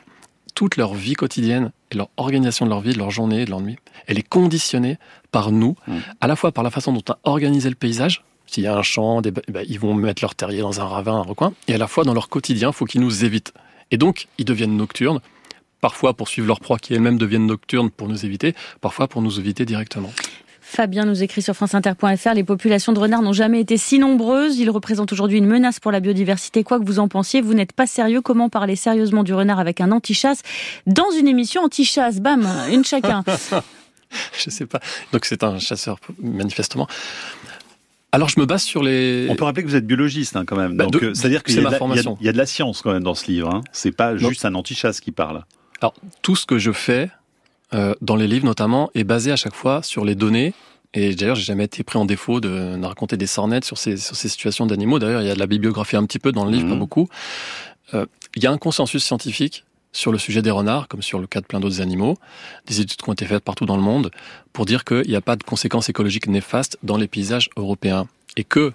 [0.55, 3.61] toute leur vie quotidienne et leur organisation de leur vie, de leur journée, de leur
[3.61, 4.99] nuit, elle est conditionnée
[5.31, 5.97] par nous, mmh.
[6.21, 8.25] à la fois par la façon dont on a organisé le paysage.
[8.47, 11.17] S'il y a un champ, des, bah, ils vont mettre leur terrier dans un ravin,
[11.17, 13.53] un recoin, et à la fois dans leur quotidien, il faut qu'ils nous évitent.
[13.91, 15.21] Et donc, ils deviennent nocturnes,
[15.81, 19.39] parfois pour suivre leur proie qui elles-mêmes deviennent nocturnes pour nous éviter, parfois pour nous
[19.39, 20.13] éviter directement.
[20.71, 24.59] Fabien nous écrit sur franceinter.fr, les populations de renards n'ont jamais été si nombreuses.
[24.59, 26.63] Ils représentent aujourd'hui une menace pour la biodiversité.
[26.63, 28.21] Quoi que vous en pensiez, vous n'êtes pas sérieux.
[28.21, 30.43] Comment parler sérieusement du renard avec un anti-chasse
[30.87, 32.21] dans une émission anti-chasse?
[32.21, 33.25] Bam, une chacun.
[34.39, 34.79] je sais pas.
[35.11, 36.87] Donc c'est un chasseur, manifestement.
[38.13, 39.27] Alors je me base sur les.
[39.31, 40.77] On peut rappeler que vous êtes biologiste hein, quand même.
[40.77, 43.49] Bah, Donc c'est-à-dire qu'il y, y, a de la science quand même dans ce livre.
[43.49, 43.63] Hein.
[43.73, 45.45] C'est pas juste un anti-chasse qui parle.
[45.81, 47.11] Alors tout ce que je fais,
[47.75, 50.55] euh, dans les livres notamment, est basé à chaque fois sur les données.
[50.95, 54.17] Et d'ailleurs, j'ai jamais été pris en défaut de, raconter des sornettes sur ces, sur
[54.17, 54.99] ces situations d'animaux.
[54.99, 56.79] D'ailleurs, il y a de la bibliographie un petit peu dans le livre, pas mhm.
[56.79, 57.09] beaucoup.
[57.95, 61.27] Euh, il y a un consensus scientifique sur le sujet des renards, comme sur le
[61.27, 62.17] cas de plein d'autres animaux,
[62.67, 64.11] des études qui ont été faites partout dans le monde,
[64.53, 68.07] pour dire qu'il n'y a pas de conséquences écologiques néfastes dans les paysages européens.
[68.37, 68.73] Et que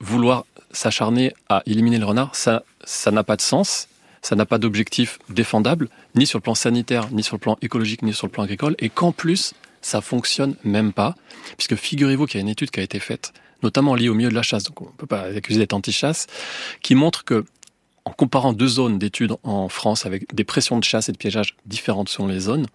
[0.00, 3.88] vouloir s'acharner à éliminer le renard, ça, ça n'a pas de sens
[4.22, 8.02] ça n'a pas d'objectif défendable, ni sur le plan sanitaire, ni sur le plan écologique,
[8.02, 11.16] ni sur le plan agricole, et qu'en plus, ça fonctionne même pas,
[11.56, 13.32] puisque figurez-vous qu'il y a une étude qui a été faite,
[13.62, 16.28] notamment liée au milieu de la chasse, donc on ne peut pas accuser d'être anti-chasse,
[16.82, 17.44] qui montre que,
[18.04, 21.56] en comparant deux zones d'études en France avec des pressions de chasse et de piégeage
[21.66, 22.66] différentes selon les zones,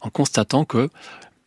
[0.00, 0.88] en constatant que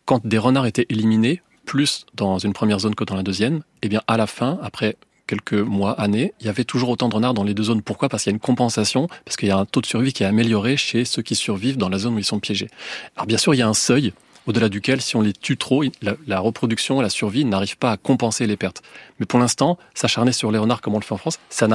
[0.06, 3.90] quand des renards étaient éliminés, plus dans une première zone que dans la deuxième, eh
[3.90, 4.96] bien à la fin, après
[5.30, 7.84] quelques mois, années, il y avait toujours autant de renards dans les deux zones.
[7.84, 8.10] Pourquoi?
[8.10, 10.24] Parce qu'il y a une compensation, parce qu'il y a un taux de survie qui
[10.24, 12.68] est amélioré chez ceux qui survivent dans la zone où ils sont piégés.
[13.16, 14.12] Alors bien sûr, il y a un seuil
[14.48, 18.48] au-delà duquel, si on les tue trop, la, reproduction, la survie n'arrive pas à compenser
[18.48, 18.82] les pertes.
[19.20, 21.68] Mais pour l'instant, s'acharner sur les renards comme on le fait en France, ça,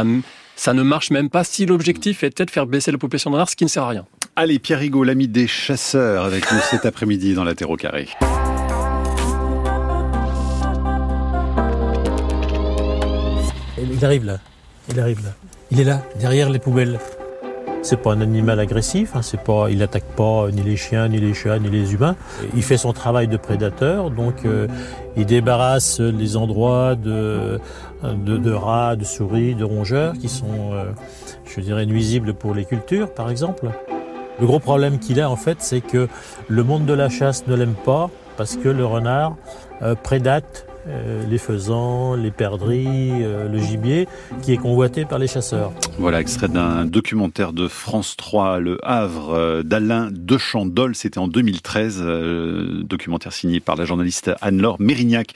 [0.57, 3.51] ça ne marche même pas si l'objectif était de faire baisser la population de renards,
[3.51, 4.07] ce qui ne sert à rien.
[4.35, 8.09] Allez, Pierre Rigaud, l'ami des chasseurs, avec nous cet après-midi dans la Terre au carré.
[14.05, 14.38] Il arrive là.
[14.90, 15.31] Il arrive là.
[15.71, 16.99] Il est là, derrière les poubelles.
[17.81, 21.17] C'est pas un animal agressif, hein, c'est pas, il attaque pas ni les chiens, ni
[21.17, 22.14] les chats, ni les humains.
[22.55, 24.69] Il fait son travail de prédateur, donc euh,
[25.17, 27.59] il débarrasse les endroits de,
[28.03, 30.85] de, rats, de souris, de rongeurs qui sont, euh,
[31.47, 33.71] je dirais, nuisibles pour les cultures, par exemple.
[34.38, 36.09] Le gros problème qu'il a en fait, c'est que
[36.49, 39.37] le monde de la chasse ne l'aime pas parce que le renard
[39.81, 44.07] euh, prédate euh, les faisans, les perdrix, euh, le gibier,
[44.42, 45.73] qui est convoité par les chasseurs.
[45.99, 52.03] Voilà, extrait d'un documentaire de France 3, Le Havre, euh, d'Alain Dechandol, c'était en 2013,
[52.85, 55.33] documentaire signé par la journaliste Anne-Laure Mérignac.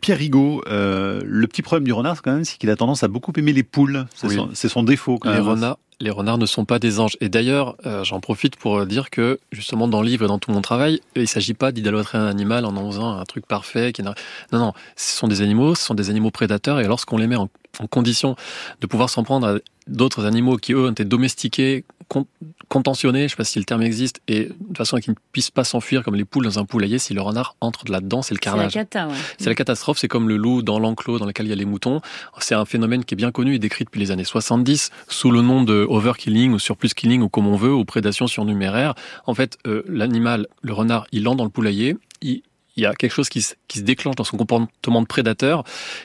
[0.00, 3.32] Pierre Rigaud, le petit problème du renard, quand même, c'est qu'il a tendance à beaucoup
[3.36, 4.06] aimer les poules.
[4.14, 5.18] C'est son, défaut.
[5.18, 5.48] Quand les même.
[5.48, 7.16] renards, les renards ne sont pas des anges.
[7.20, 10.50] Et d'ailleurs, euh, j'en profite pour dire que, justement, dans le livre et dans tout
[10.50, 13.92] mon travail, il ne s'agit pas d'idolâtrer un animal en en faisant un truc parfait.
[13.92, 14.14] Qui non,
[14.52, 17.48] non, ce sont des animaux, ce sont des animaux prédateurs, et lorsqu'on les met en,
[17.80, 18.36] en condition
[18.80, 21.84] de pouvoir s'en prendre à d'autres animaux qui, eux, ont été domestiqués,
[22.68, 25.18] contentionnés, je ne sais pas si le terme existe, et de façon à qu'ils ne
[25.32, 28.34] puissent pas s'enfuir comme les poules dans un poulailler, si le renard entre là-dedans, c'est
[28.34, 28.72] le carnage.
[28.72, 31.56] C'est la, la catastrophe, c'est comme le loup dans l'enclos dans lequel il y a
[31.56, 32.00] les moutons.
[32.38, 35.42] C'est un phénomène qui est bien connu et décrit depuis les années 70 sous le
[35.42, 38.94] nom de overkilling ou surplus killing ou comme on veut, ou prédation surnuméraire.
[39.26, 42.42] En fait, euh, l'animal, le renard, il entre dans le poulailler, il
[42.76, 45.64] il y a quelque chose qui se, qui se déclenche dans son comportement de prédateur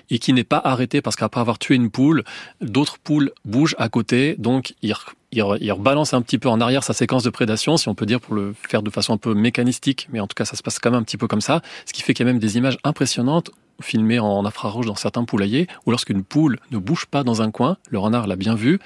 [0.09, 2.23] et qui n'est pas arrêté parce qu'après avoir tué une poule,
[2.61, 4.93] d'autres poules bougent à côté, donc il,
[5.31, 8.05] il, il rebalance un petit peu en arrière sa séquence de prédation, si on peut
[8.05, 10.63] dire pour le faire de façon un peu mécanistique, mais en tout cas ça se
[10.63, 12.41] passe quand même un petit peu comme ça, ce qui fait qu'il y a même
[12.41, 17.23] des images impressionnantes filmé en infrarouge dans certains poulaillers, où lorsqu'une poule ne bouge pas
[17.23, 18.79] dans un coin, le renard l'a bien vu,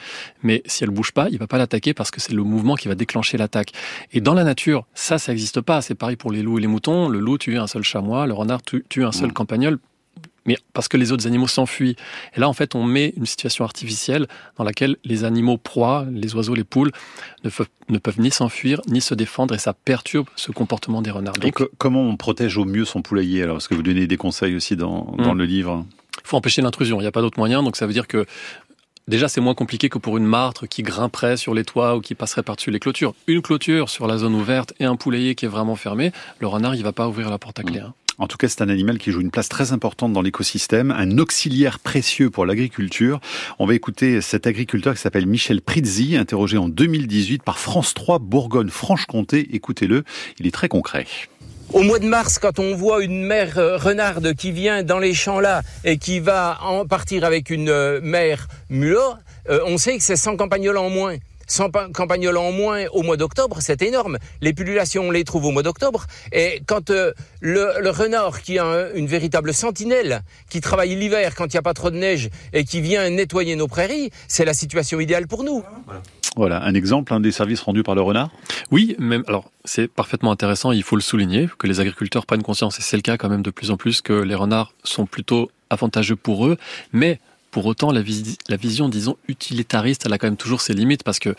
[0.43, 2.87] mais si elle bouge pas, il va pas l'attaquer parce que c'est le mouvement qui
[2.87, 3.71] va déclencher l'attaque.
[4.11, 5.81] Et dans la nature, ça, ça n'existe pas.
[5.81, 7.09] C'est pareil pour les loups et les moutons.
[7.09, 9.79] Le loup tue un seul chamois, le renard tue un seul campagnol
[10.45, 11.95] mais parce que les autres animaux s'enfuient.
[12.35, 14.27] Et là, en fait, on met une situation artificielle
[14.57, 16.91] dans laquelle les animaux proies, les oiseaux, les poules,
[17.43, 21.35] ne, peuvent, ni s'enfuir, ni se défendre, et ça perturbe ce comportement des renards.
[21.35, 24.55] Donc, comment on protège au mieux son poulailler Alors, est-ce que vous donnez des conseils
[24.55, 25.37] aussi dans, dans hmm.
[25.37, 25.85] le livre
[26.23, 28.25] Il faut empêcher l'intrusion, il n'y a pas d'autre moyen, donc ça veut dire que
[29.07, 32.15] Déjà, c'est moins compliqué que pour une martre qui grimperait sur les toits ou qui
[32.15, 33.13] passerait par-dessus les clôtures.
[33.27, 36.73] Une clôture sur la zone ouverte et un poulailler qui est vraiment fermé, le renard,
[36.73, 37.81] il va pas ouvrir la porte à clé.
[37.81, 37.85] Hmm.
[37.85, 37.93] Hein.
[38.17, 41.17] En tout cas, c'est un animal qui joue une place très importante dans l'écosystème, un
[41.17, 43.19] auxiliaire précieux pour l'agriculture.
[43.59, 48.19] On va écouter cet agriculteur qui s'appelle Michel Prizzi, interrogé en 2018 par France 3
[48.19, 49.49] Bourgogne-Franche-Comté.
[49.53, 50.03] Écoutez-le,
[50.39, 51.05] il est très concret.
[51.73, 55.13] Au mois de mars, quand on voit une mère euh, renarde qui vient dans les
[55.13, 59.15] champs là et qui va partir avec une euh, mère mulot,
[59.49, 61.17] euh, on sait que c'est 100 campagnols en moins.
[61.47, 64.17] 100 campagnols en moins au mois d'octobre, c'est énorme.
[64.41, 66.05] Les pullulations, on les trouve au mois d'octobre.
[66.31, 71.55] Et quand euh, le, renard, qui a une véritable sentinelle, qui travaille l'hiver quand il
[71.55, 74.99] n'y a pas trop de neige et qui vient nettoyer nos prairies, c'est la situation
[74.99, 75.63] idéale pour nous.
[76.35, 78.29] Voilà, un exemple, un des services rendus par le renard?
[78.69, 82.77] Oui, même, alors c'est parfaitement intéressant, il faut le souligner, que les agriculteurs prennent conscience,
[82.79, 85.49] et c'est le cas quand même de plus en plus, que les renards sont plutôt
[85.69, 86.57] avantageux pour eux,
[86.91, 87.19] mais
[87.55, 91.33] pour autant, la, vision, disons, utilitariste, elle a quand même toujours ses limites parce que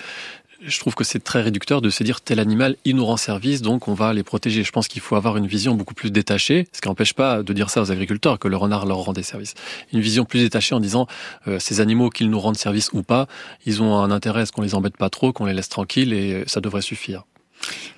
[0.64, 3.60] je trouve que c'est très réducteur de se dire tel animal, il nous rend service,
[3.60, 4.64] donc on va les protéger.
[4.64, 7.52] Je pense qu'il faut avoir une vision beaucoup plus détachée, ce qui n'empêche pas de
[7.52, 9.52] dire ça aux agriculteurs, que le renard leur rend des services.
[9.92, 11.06] Une vision plus détachée en disant
[11.48, 13.28] euh, ces animaux, qu'ils nous rendent service ou pas,
[13.66, 16.14] ils ont un intérêt à ce qu'on les embête pas trop, qu'on les laisse tranquilles
[16.14, 17.24] et ça devrait suffire.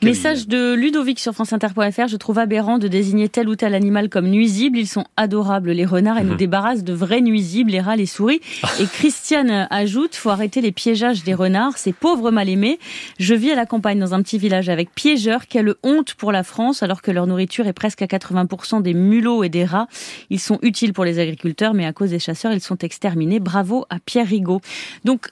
[0.03, 2.07] Message de Ludovic sur franceinter.fr.
[2.09, 4.79] Je trouve aberrant de désigner tel ou tel animal comme nuisible.
[4.79, 6.37] Ils sont adorables, les renards, et nous mhm.
[6.37, 8.41] débarrassent de vrais nuisibles, les rats, les souris.
[8.81, 12.79] Et Christiane ajoute, faut arrêter les piégeages des renards, ces pauvres mal aimés.
[13.19, 15.47] Je vis à la campagne dans un petit village avec piégeurs.
[15.49, 19.43] Quelle honte pour la France, alors que leur nourriture est presque à 80% des mulots
[19.43, 19.89] et des rats.
[20.31, 23.41] Ils sont utiles pour les agriculteurs, mais à cause des chasseurs, ils sont exterminés.
[23.41, 24.61] Bravo à Pierre Rigaud.
[25.05, 25.29] Donc,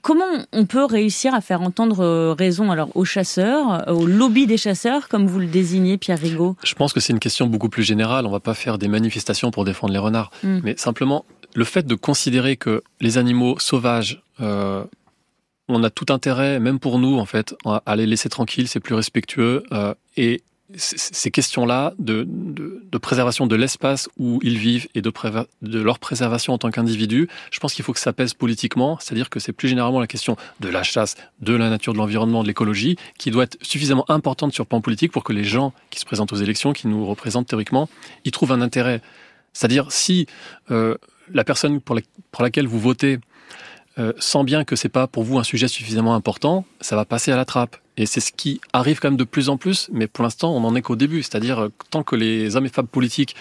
[0.00, 4.46] Comment on peut réussir à faire entendre euh, raison alors aux chasseurs, euh, au lobby
[4.46, 6.56] des chasseurs, comme vous le désignez, Pierre Rigaud?
[6.64, 8.24] Je pense que c'est une question beaucoup plus générale.
[8.24, 10.60] On ne va pas faire des manifestations pour défendre les renards, hmm.
[10.64, 14.82] mais simplement le fait de considérer que les animaux sauvages, euh,
[15.68, 18.94] on a tout intérêt, même pour nous en fait, à les laisser tranquilles, c'est plus
[18.94, 19.62] respectueux,
[20.16, 20.42] et
[20.74, 25.12] ces questions-là de, de, préservation de l'espace où ils vivent et de,
[25.60, 29.28] de leur préservation en tant qu'individu, je pense qu'il faut que ça pèse politiquement, c'est-à-dire
[29.28, 32.48] que c'est plus généralement la question de la chasse, de la nature, de l'environnement, de
[32.48, 36.00] l'écologie, qui doit être suffisamment importante sur le plan politique pour que les gens qui
[36.00, 37.88] se présentent aux élections, qui nous représentent théoriquement,
[38.24, 39.02] y trouvent un intérêt.
[39.52, 40.26] C'est-à-dire si
[40.70, 40.96] euh,
[41.32, 41.98] la personne pour,
[42.30, 43.18] pour laquelle vous votez
[43.98, 47.30] euh, sent bien que c'est pas pour vous un sujet suffisamment important, ça va passer
[47.30, 47.76] à la trappe.
[47.96, 50.60] Et c'est ce qui arrive quand même de plus en plus, mais pour l'instant, on
[50.60, 51.22] n'en est qu'au début.
[51.22, 53.36] C'est-à-dire, euh, tant que les hommes et femmes politiques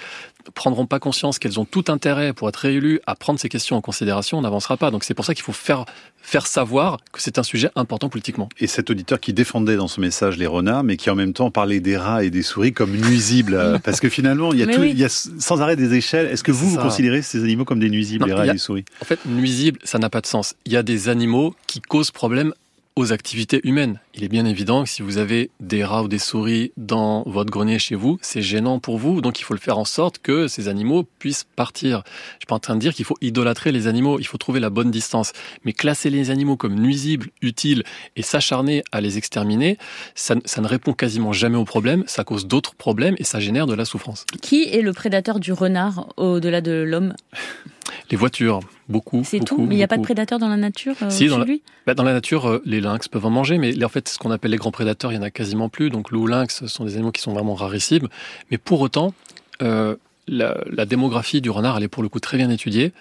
[0.45, 3.77] ne prendront pas conscience qu'elles ont tout intérêt pour être réélues à prendre ces questions
[3.77, 4.91] en considération, on n'avancera pas.
[4.91, 5.85] Donc c'est pour ça qu'il faut faire,
[6.21, 8.49] faire savoir que c'est un sujet important politiquement.
[8.59, 11.51] Et cet auditeur qui défendait dans son message les renards, mais qui en même temps
[11.51, 14.67] parlait des rats et des souris comme nuisibles, euh, parce que finalement, il y a,
[14.67, 16.27] tout, il y a sans arrêt des échelles.
[16.27, 18.85] Est-ce que vous, vous considérez ces animaux comme des nuisibles, les rats et les souris?
[19.01, 20.55] En fait, nuisibles, ça n'a pas de sens.
[20.65, 22.53] Il y a des animaux qui causent problème
[22.95, 23.99] aux activités humaines.
[24.13, 27.49] Il est bien évident que si vous avez des rats ou des souris dans votre
[27.49, 30.47] grenier chez vous, c'est gênant pour vous, donc il faut le faire en sorte que
[30.47, 32.03] ces animaux puissent partir.
[32.05, 34.59] Je suis pas en train de dire qu'il faut idolâtrer les animaux, il faut trouver
[34.59, 35.31] la bonne distance.
[35.63, 37.83] Mais classer les animaux comme nuisibles, utiles
[38.15, 39.77] et s'acharner à les exterminer,
[40.13, 43.67] ça, ça ne répond quasiment jamais au problème, ça cause d'autres problèmes et ça génère
[43.67, 44.25] de la souffrance.
[44.41, 47.13] Qui est le prédateur du renard au-delà de l'homme?
[48.09, 49.23] Les voitures, beaucoup.
[49.25, 51.37] C'est tout Mais il n'y a pas de prédateurs dans la nature euh, Si, dans
[51.37, 51.45] la,
[51.85, 54.31] bah, dans la nature, euh, les lynx peuvent en manger, mais en fait, ce qu'on
[54.31, 55.89] appelle les grands prédateurs, il n'y en a quasiment plus.
[55.89, 58.07] Donc loup, lynx sont des animaux qui sont vraiment rarissimes.
[58.49, 59.13] Mais pour autant,
[59.61, 59.95] euh,
[60.27, 62.93] la, démographie du renard, elle est pour le coup très bien étudiée.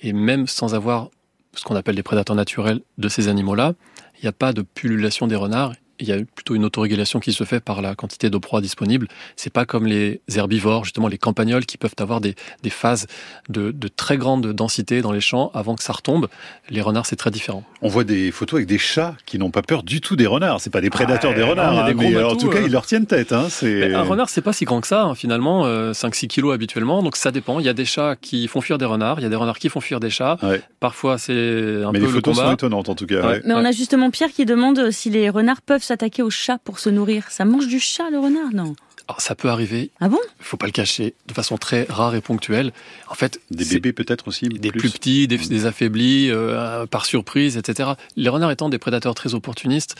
[0.00, 1.10] Et même sans avoir
[1.54, 3.74] ce qu'on appelle les prédateurs naturels de ces animaux-là,
[4.18, 7.32] il n'y a pas de pullulation des renards il y a plutôt une autorégulation qui
[7.32, 9.08] se fait par la quantité de proie disponible.
[9.36, 13.06] C'est pas comme les herbivores, justement les campagnols, qui peuvent avoir des, des phases
[13.48, 16.28] de, de, très grande densité dans les champs avant que ça retombe.
[16.70, 17.64] Les renards, c'est très différent.
[17.82, 20.60] On voit des photos avec des chats qui n'ont pas peur du tout des renards.
[20.60, 23.32] C'est pas des prédateurs des renards, hein, mais en tout cas, ils leur tiennent tête.
[23.32, 27.02] Hein, un renard, c'est pas si grand que ça, hein, finalement, 5-6 euh, kilos habituellement.
[27.02, 27.60] Donc ça dépend.
[27.60, 29.58] Il y a des chats qui font fuir des renards, il y a des renards
[29.58, 30.38] qui font fuir des chats.
[30.80, 33.38] Parfois, c'est un mais peu les photos sont étonnantes en tout cas.
[33.44, 36.78] Mais on a justement Pierre qui demande si les renards peuvent s'attaquer aux chats pour
[36.78, 37.30] se nourrir.
[37.30, 38.74] Ça mange du chat, le renard, non
[39.08, 39.90] alors, ça peut arriver.
[40.00, 40.18] Ah bon?
[40.40, 42.72] Il faut pas le cacher, de façon très rare et ponctuelle.
[43.08, 44.48] En fait, des bébés peut-être aussi.
[44.48, 47.90] Des plus, petits, des, affaiblis, euh, par surprise, etc.
[48.16, 49.94] Les renards étant des prédateurs très opportunistes,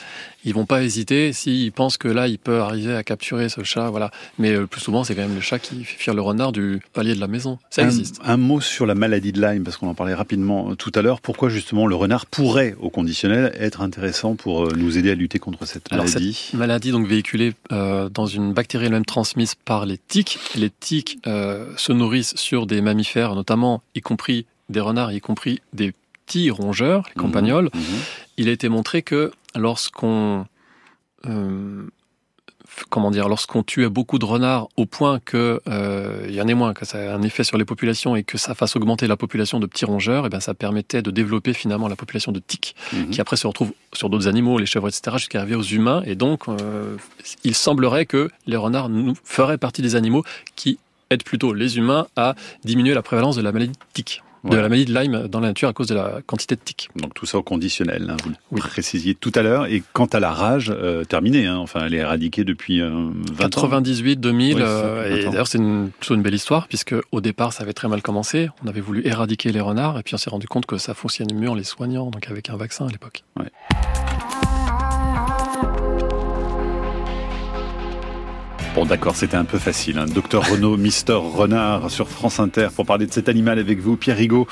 [0.44, 3.90] ils vont pas hésiter s'ils pensent que là, il peut arriver à capturer ce chat,
[3.90, 4.10] voilà.
[4.38, 6.50] Mais le euh, plus souvent, c'est quand même le chat qui fait fuir le renard
[6.50, 7.58] du palier de la maison.
[7.70, 8.20] Ça existe.
[8.24, 11.02] Un mot sur la maladie de Lyme, parce qu'on en parlait rapidement euh, tout à
[11.02, 11.20] l'heure.
[11.20, 15.64] Pourquoi justement le renard pourrait, au conditionnel, être intéressant pour nous aider à lutter contre
[15.64, 16.90] cette maladie Alors, cette maladie?
[16.90, 20.38] donc véhiculée dans une bactérie même transmises par les tiques.
[20.54, 25.60] Les tiques euh, se nourrissent sur des mammifères, notamment, y compris des renards, y compris
[25.72, 25.92] des
[26.24, 27.26] petits rongeurs, les mhm.
[27.26, 27.70] campagnols.
[27.74, 27.80] Mhm.
[28.38, 30.46] Il a été montré que lorsqu'on
[31.26, 31.86] euh,
[32.88, 36.54] comment dire, lorsqu'on tue beaucoup de renards au point que euh, il y en ait
[36.54, 39.16] moins, que ça ait un effet sur les populations et que ça fasse augmenter la
[39.16, 42.40] population de petits rongeurs, et eh bien ça permettait de développer finalement la population de
[42.40, 43.10] tiques, mhm.
[43.10, 46.02] qui après se retrouve sur d'autres animaux, les chèvres, etc., jusqu'à arriver aux humains.
[46.06, 46.96] Et donc, euh,
[47.44, 50.24] il semblerait que les renards nous feraient partie des animaux
[50.54, 50.78] qui
[51.10, 54.68] aident plutôt les humains à diminuer la prévalence de la maladie de tique de la
[54.68, 56.88] maladie de Lyme dans la nature à cause de la quantité de tiques.
[56.96, 58.16] Donc tout ça au conditionnel, hein,
[58.50, 59.66] vous le précisiez tout à l'heure.
[59.66, 62.90] Et quant à la rage, euh, terminée, hein, enfin elle est éradiquée depuis euh,
[63.32, 64.58] 20 98, 2000.
[64.60, 67.88] Euh, et d'ailleurs c'est une, plutôt une belle histoire puisque au départ ça avait très
[67.88, 68.48] mal commencé.
[68.64, 71.34] On avait voulu éradiquer les renards et puis on s'est rendu compte que ça fonctionnait
[71.34, 73.24] mieux en les soignant, donc avec un vaccin à l'époque.
[73.38, 73.50] Ouais.
[78.76, 79.96] Bon, d'accord, c'était un peu facile.
[79.96, 80.04] Hein.
[80.04, 84.18] Docteur Renaud, Mister Renard sur France Inter pour parler de cet animal avec vous, Pierre
[84.18, 84.46] Rigaud,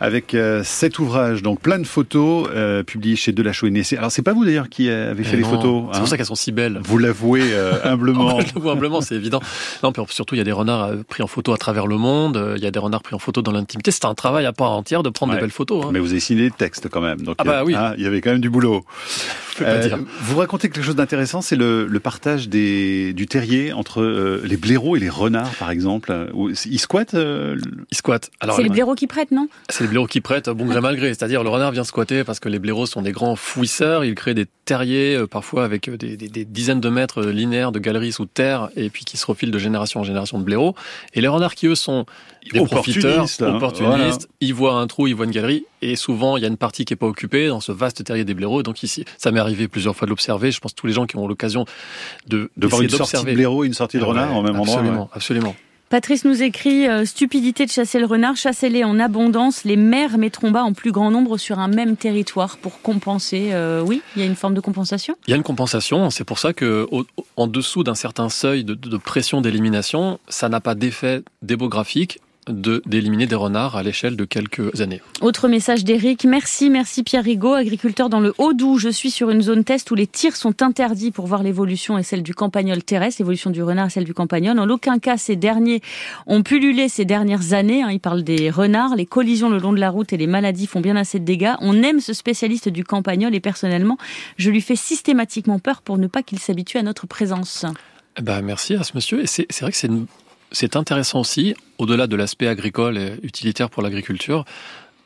[0.00, 4.22] avec euh, cet ouvrage, donc plein de photos euh, publiées chez Delachaux et Alors, c'est
[4.22, 5.84] pas vous d'ailleurs qui avez fait les photos.
[5.92, 6.80] C'est pour hein ça qu'elles sont si belles.
[6.82, 8.38] Vous l'avouez euh, humblement.
[8.38, 9.40] l'avoue humblement, c'est évident.
[9.84, 11.98] Non, puis surtout, il y a des renards euh, pris en photo à travers le
[11.98, 12.54] monde.
[12.56, 13.92] Il y a des renards pris en photo dans l'intimité.
[13.92, 15.84] C'est un travail à part entière de prendre des belles photos.
[15.84, 15.90] Hein.
[15.92, 17.20] Mais vous avez signé des textes quand même.
[17.20, 17.76] Donc, ah bah oui.
[17.96, 18.84] il y avait quand même du boulot.
[20.22, 24.96] vous racontez quelque chose d'intéressant, c'est le, le, partage des, du terrier entre les blaireaux
[24.96, 27.56] et les renards, par exemple, euh, ils squattent euh,
[27.90, 28.30] Ils squattent.
[28.54, 31.08] C'est les blaireaux qui prêtent, non C'est les blaireaux qui prêtent, bon gré mal gré.
[31.08, 34.04] C'est-à-dire le renard vient squatter parce que les blaireaux sont des grands fouisseurs.
[34.04, 38.26] Ils créent des terriers, euh, parfois avec des, dizaines de mètres linéaires de galeries sous
[38.26, 40.74] terre, et puis qui se refilent de génération en génération de blaireaux.
[41.14, 42.06] Et les renards qui, eux, sont
[42.52, 43.54] des profiteurs, hein.
[43.54, 44.28] opportunistes.
[44.40, 46.84] Ils voient un trou, ils voient une galerie, et souvent il y a une partie
[46.84, 48.62] qui est pas occupée dans ce vaste terrier des blaireaux.
[48.62, 50.50] Donc ici, ça m'est arrivé plusieurs fois de l'observer.
[50.50, 51.64] Je pense que tous les gens qui ont l'occasion
[52.26, 54.90] de de voir une sortie de blaireau et une sortie de renard en même absolument,
[54.90, 55.10] endroit.
[55.12, 55.56] Absolument,
[55.88, 59.64] Patrice nous écrit euh, stupidité de chasser le renard, chassez-les en abondance.
[59.64, 63.50] Les maires mettront bas en plus grand nombre sur un même territoire pour compenser.
[63.52, 65.16] Euh, oui, il y a une forme de compensation?
[65.26, 66.10] Il y a une compensation.
[66.10, 66.86] C'est pour ça que
[67.36, 72.20] en dessous d'un certain seuil de, de pression d'élimination, ça n'a pas d'effet démographique
[72.50, 75.00] d'éliminer des renards à l'échelle de quelques années.
[75.20, 76.24] Autre message d'Éric.
[76.24, 78.78] Merci, merci Pierre Rigaud, agriculteur dans le Haut-Doubs.
[78.78, 82.02] Je suis sur une zone test où les tirs sont interdits pour voir l'évolution et
[82.02, 84.58] celle du campagnol terrestre, l'évolution du renard et celle du campagnol.
[84.58, 85.80] En aucun cas, ces derniers
[86.26, 87.82] ont pullulé ces dernières années.
[87.82, 87.90] Hein.
[87.90, 88.96] Il parle des renards.
[88.96, 91.54] Les collisions le long de la route et les maladies font bien assez de dégâts.
[91.60, 93.98] On aime ce spécialiste du campagnol et personnellement,
[94.36, 97.64] je lui fais systématiquement peur pour ne pas qu'il s'habitue à notre présence.
[98.18, 99.22] Eh ben, merci à ce monsieur.
[99.22, 100.06] Et c'est vrai que c'est une
[100.52, 104.44] c'est intéressant aussi, au-delà de l'aspect agricole et utilitaire pour l'agriculture,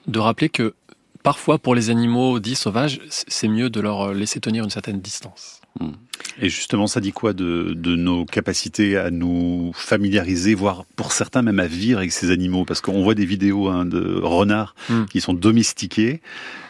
[0.07, 0.75] de rappeler que
[1.23, 5.61] parfois pour les animaux dits sauvages, c'est mieux de leur laisser tenir une certaine distance.
[5.81, 5.93] Hmm.
[6.41, 11.61] Et justement, ça dit quoi de, nos capacités à nous familiariser, voire pour certains même
[11.61, 12.65] à vivre avec ces animaux?
[12.65, 15.05] Parce qu'on voit des vidéos hein, de renards hmm.
[15.07, 16.21] qui sont domestiqués.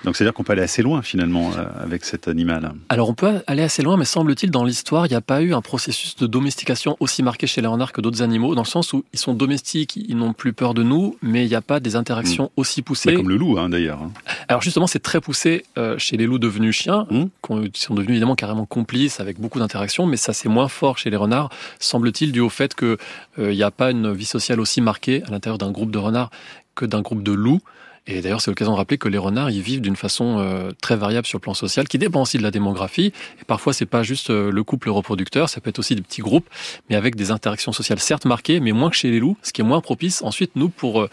[0.05, 2.73] Donc c'est-à-dire qu'on peut aller assez loin finalement euh, avec cet animal.
[2.89, 5.55] Alors on peut aller assez loin, mais semble-t-il dans l'histoire, il n'y a pas eu
[5.55, 8.93] un processus de domestication aussi marqué chez les renards que d'autres animaux, dans le sens
[8.93, 11.79] où ils sont domestiques, ils n'ont plus peur de nous, mais il n'y a pas
[11.79, 12.61] des interactions hmm.
[12.61, 13.13] aussi poussées.
[13.13, 14.03] Bah, comme le loup hein, d'ailleurs.
[14.03, 14.11] Hein.
[14.49, 17.07] Alors justement, c'est très poussé euh, chez les loups devenus chiens,
[17.73, 21.11] qui sont devenus évidemment carrément complices avec beaucoup d'interactions, mais ça c'est moins fort chez
[21.11, 22.97] les renards, semble-t-il, dû au fait qu'il
[23.39, 26.31] euh, n'y a pas une vie sociale aussi marquée à l'intérieur d'un groupe de renards
[26.75, 27.61] que d'un groupe de loups.
[28.09, 30.97] Et d'ailleurs, c'est l'occasion de rappeler que les renards, ils vivent d'une façon euh, très
[30.97, 33.13] variable sur le plan social, qui dépend aussi de la démographie.
[33.41, 36.21] Et parfois, c'est pas juste euh, le couple reproducteur, ça peut être aussi des petits
[36.21, 36.49] groupes,
[36.91, 39.61] mais avec des interactions sociales certes marquées, mais moins que chez les loups, ce qui
[39.61, 41.07] est moins propice ensuite, nous, pour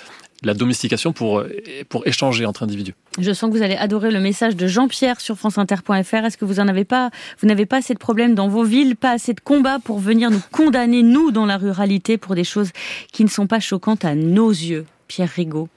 [0.43, 1.43] la domestication pour,
[1.89, 2.93] pour échanger entre individus.
[3.19, 5.91] Je sens que vous allez adorer le message de Jean-Pierre sur franceinter.fr.
[5.91, 7.09] Est-ce que vous en avez pas,
[7.41, 10.31] vous n'avez pas assez de problèmes dans vos villes, pas assez de combats pour venir
[10.31, 12.71] nous condamner, nous, dans la ruralité, pour des choses
[13.11, 14.85] qui ne sont pas choquantes à nos yeux?
[15.07, 15.67] Pierre Rigaud?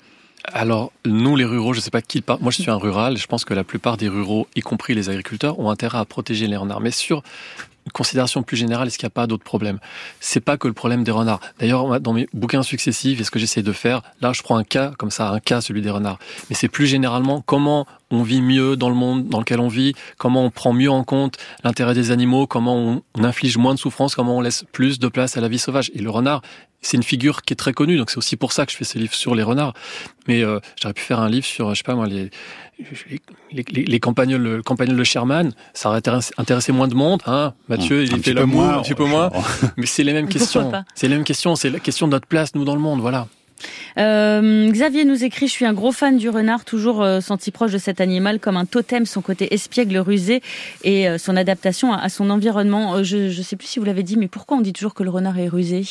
[0.45, 2.41] Alors, nous, les ruraux, je ne sais pas qui parle.
[2.41, 3.17] Moi, je suis un rural.
[3.17, 6.49] Je pense que la plupart des ruraux, y compris les agriculteurs, ont intérêt à protéger
[6.49, 6.81] les renards.
[6.81, 7.23] Mais sur
[7.93, 9.79] considération plus générale, est-ce qu'il n'y a pas d'autres problèmes?
[10.21, 11.41] C'est pas que le problème des renards.
[11.59, 14.65] D'ailleurs, dans mes bouquins successifs, et ce que j'essaie de faire, là, je prends un
[14.65, 16.19] cas comme ça, un cas, celui des renards.
[16.49, 19.95] Mais c'est plus généralement comment on vit mieux dans le monde dans lequel on vit,
[20.19, 24.15] comment on prend mieux en compte l'intérêt des animaux, comment on, inflige moins de souffrance,
[24.15, 25.91] comment on laisse plus de place à la vie sauvage.
[25.95, 26.43] Et le renard,
[26.83, 28.85] c'est une figure qui est très connue, donc c'est aussi pour ça que je fais
[28.85, 29.73] ce livre sur les renards.
[30.29, 32.31] Mais euh, j'aurais pu faire un livre sur, je sais pas moi, les,
[33.53, 35.53] les, les, les campagnols, le campagnol de Sherman.
[35.75, 36.03] Ça aurait
[36.37, 37.55] intéressé moins de monde, hein.
[37.69, 39.31] Mathieu, il était là moins, un petit peu moins.
[39.77, 40.73] mais c'est les mêmes questions.
[40.95, 41.57] C'est les mêmes questions.
[41.57, 43.29] C'est la question de notre place, nous, dans le monde, voilà.
[43.99, 47.71] Euh, Xavier nous écrit Je suis un gros fan du renard, toujours euh, senti proche
[47.71, 50.43] de cet animal comme un totem, son côté espiègle, rusé
[50.83, 53.05] et euh, son adaptation à, à son environnement.
[53.05, 55.11] je ne sais plus si vous l'avez dit, mais pourquoi on dit toujours que le
[55.11, 55.85] renard est rusé?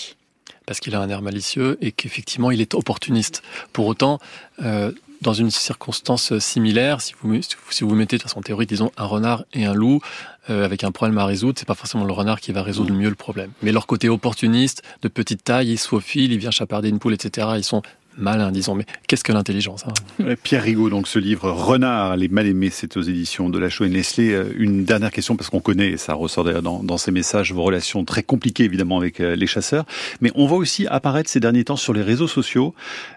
[0.65, 3.41] Parce qu'il a un air malicieux et qu'effectivement il est opportuniste.
[3.73, 4.19] Pour autant,
[4.63, 9.05] euh, dans une circonstance similaire, si vous, si vous mettez de façon théorique, disons, un
[9.05, 10.01] renard et un loup,
[10.49, 13.09] euh, avec un problème à résoudre, c'est pas forcément le renard qui va résoudre mieux
[13.09, 13.51] le problème.
[13.61, 17.13] Mais leur côté opportuniste, de petite taille, ils se faufilent, il vient chaparder une poule,
[17.13, 17.83] etc., ils sont
[18.21, 18.75] malin, disons.
[18.75, 20.35] Mais qu'est-ce que l'intelligence hein?
[20.43, 23.85] Pierre Rigaud, donc ce livre Renard, les mal aimés, c'est aux éditions de La Chaux
[23.85, 24.31] et Nestlé.
[24.31, 27.53] Euh, une dernière question, parce qu'on connaît, et ça ressort d'ailleurs dans, dans, ces messages,
[27.53, 29.85] vos relations très compliquées évidemment avec euh, les chasseurs.
[30.21, 32.73] Mais on voit aussi apparaître ces derniers temps sur les réseaux sociaux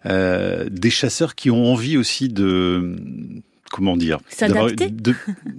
[0.07, 2.97] euh, des chasseurs qui ont envie aussi de
[3.71, 4.21] comment dire,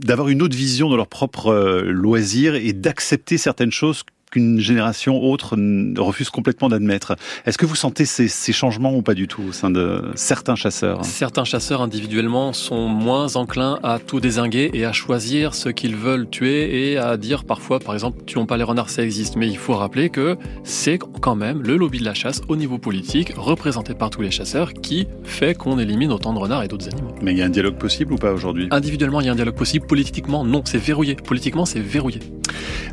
[0.06, 5.22] d'avoir une autre vision de leur propre euh, loisir et d'accepter certaines choses qu'une génération
[5.24, 5.56] autre
[5.98, 7.16] refuse complètement d'admettre.
[7.46, 10.56] Est-ce que vous sentez ces, ces, changements ou pas du tout au sein de certains
[10.56, 11.04] chasseurs?
[11.06, 16.30] Certains chasseurs individuellement sont moins enclins à tout désinguer et à choisir ce qu'ils veulent
[16.30, 19.36] tuer et à dire parfois, par exemple, tuons pas les renards, ça existe.
[19.36, 22.78] Mais il faut rappeler que c'est quand même le lobby de la chasse au niveau
[22.78, 26.88] politique, représenté par tous les chasseurs, qui fait qu'on élimine autant de renards et d'autres
[26.88, 27.14] animaux.
[27.22, 28.68] Mais il y a un dialogue possible ou pas aujourd'hui?
[28.72, 29.86] Individuellement, il y a un dialogue possible.
[29.88, 31.16] Politiquement, non, c'est verrouillé.
[31.16, 32.20] Politiquement, c'est verrouillé.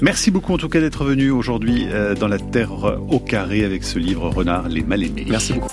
[0.01, 2.73] Merci beaucoup en tout cas d'être venu aujourd'hui euh, dans la Terre
[3.11, 5.27] au carré avec ce livre Renard les mal aimés.
[5.29, 5.71] Merci beaucoup.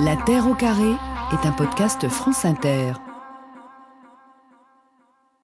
[0.00, 0.92] La Terre au carré
[1.32, 2.92] est un podcast France Inter.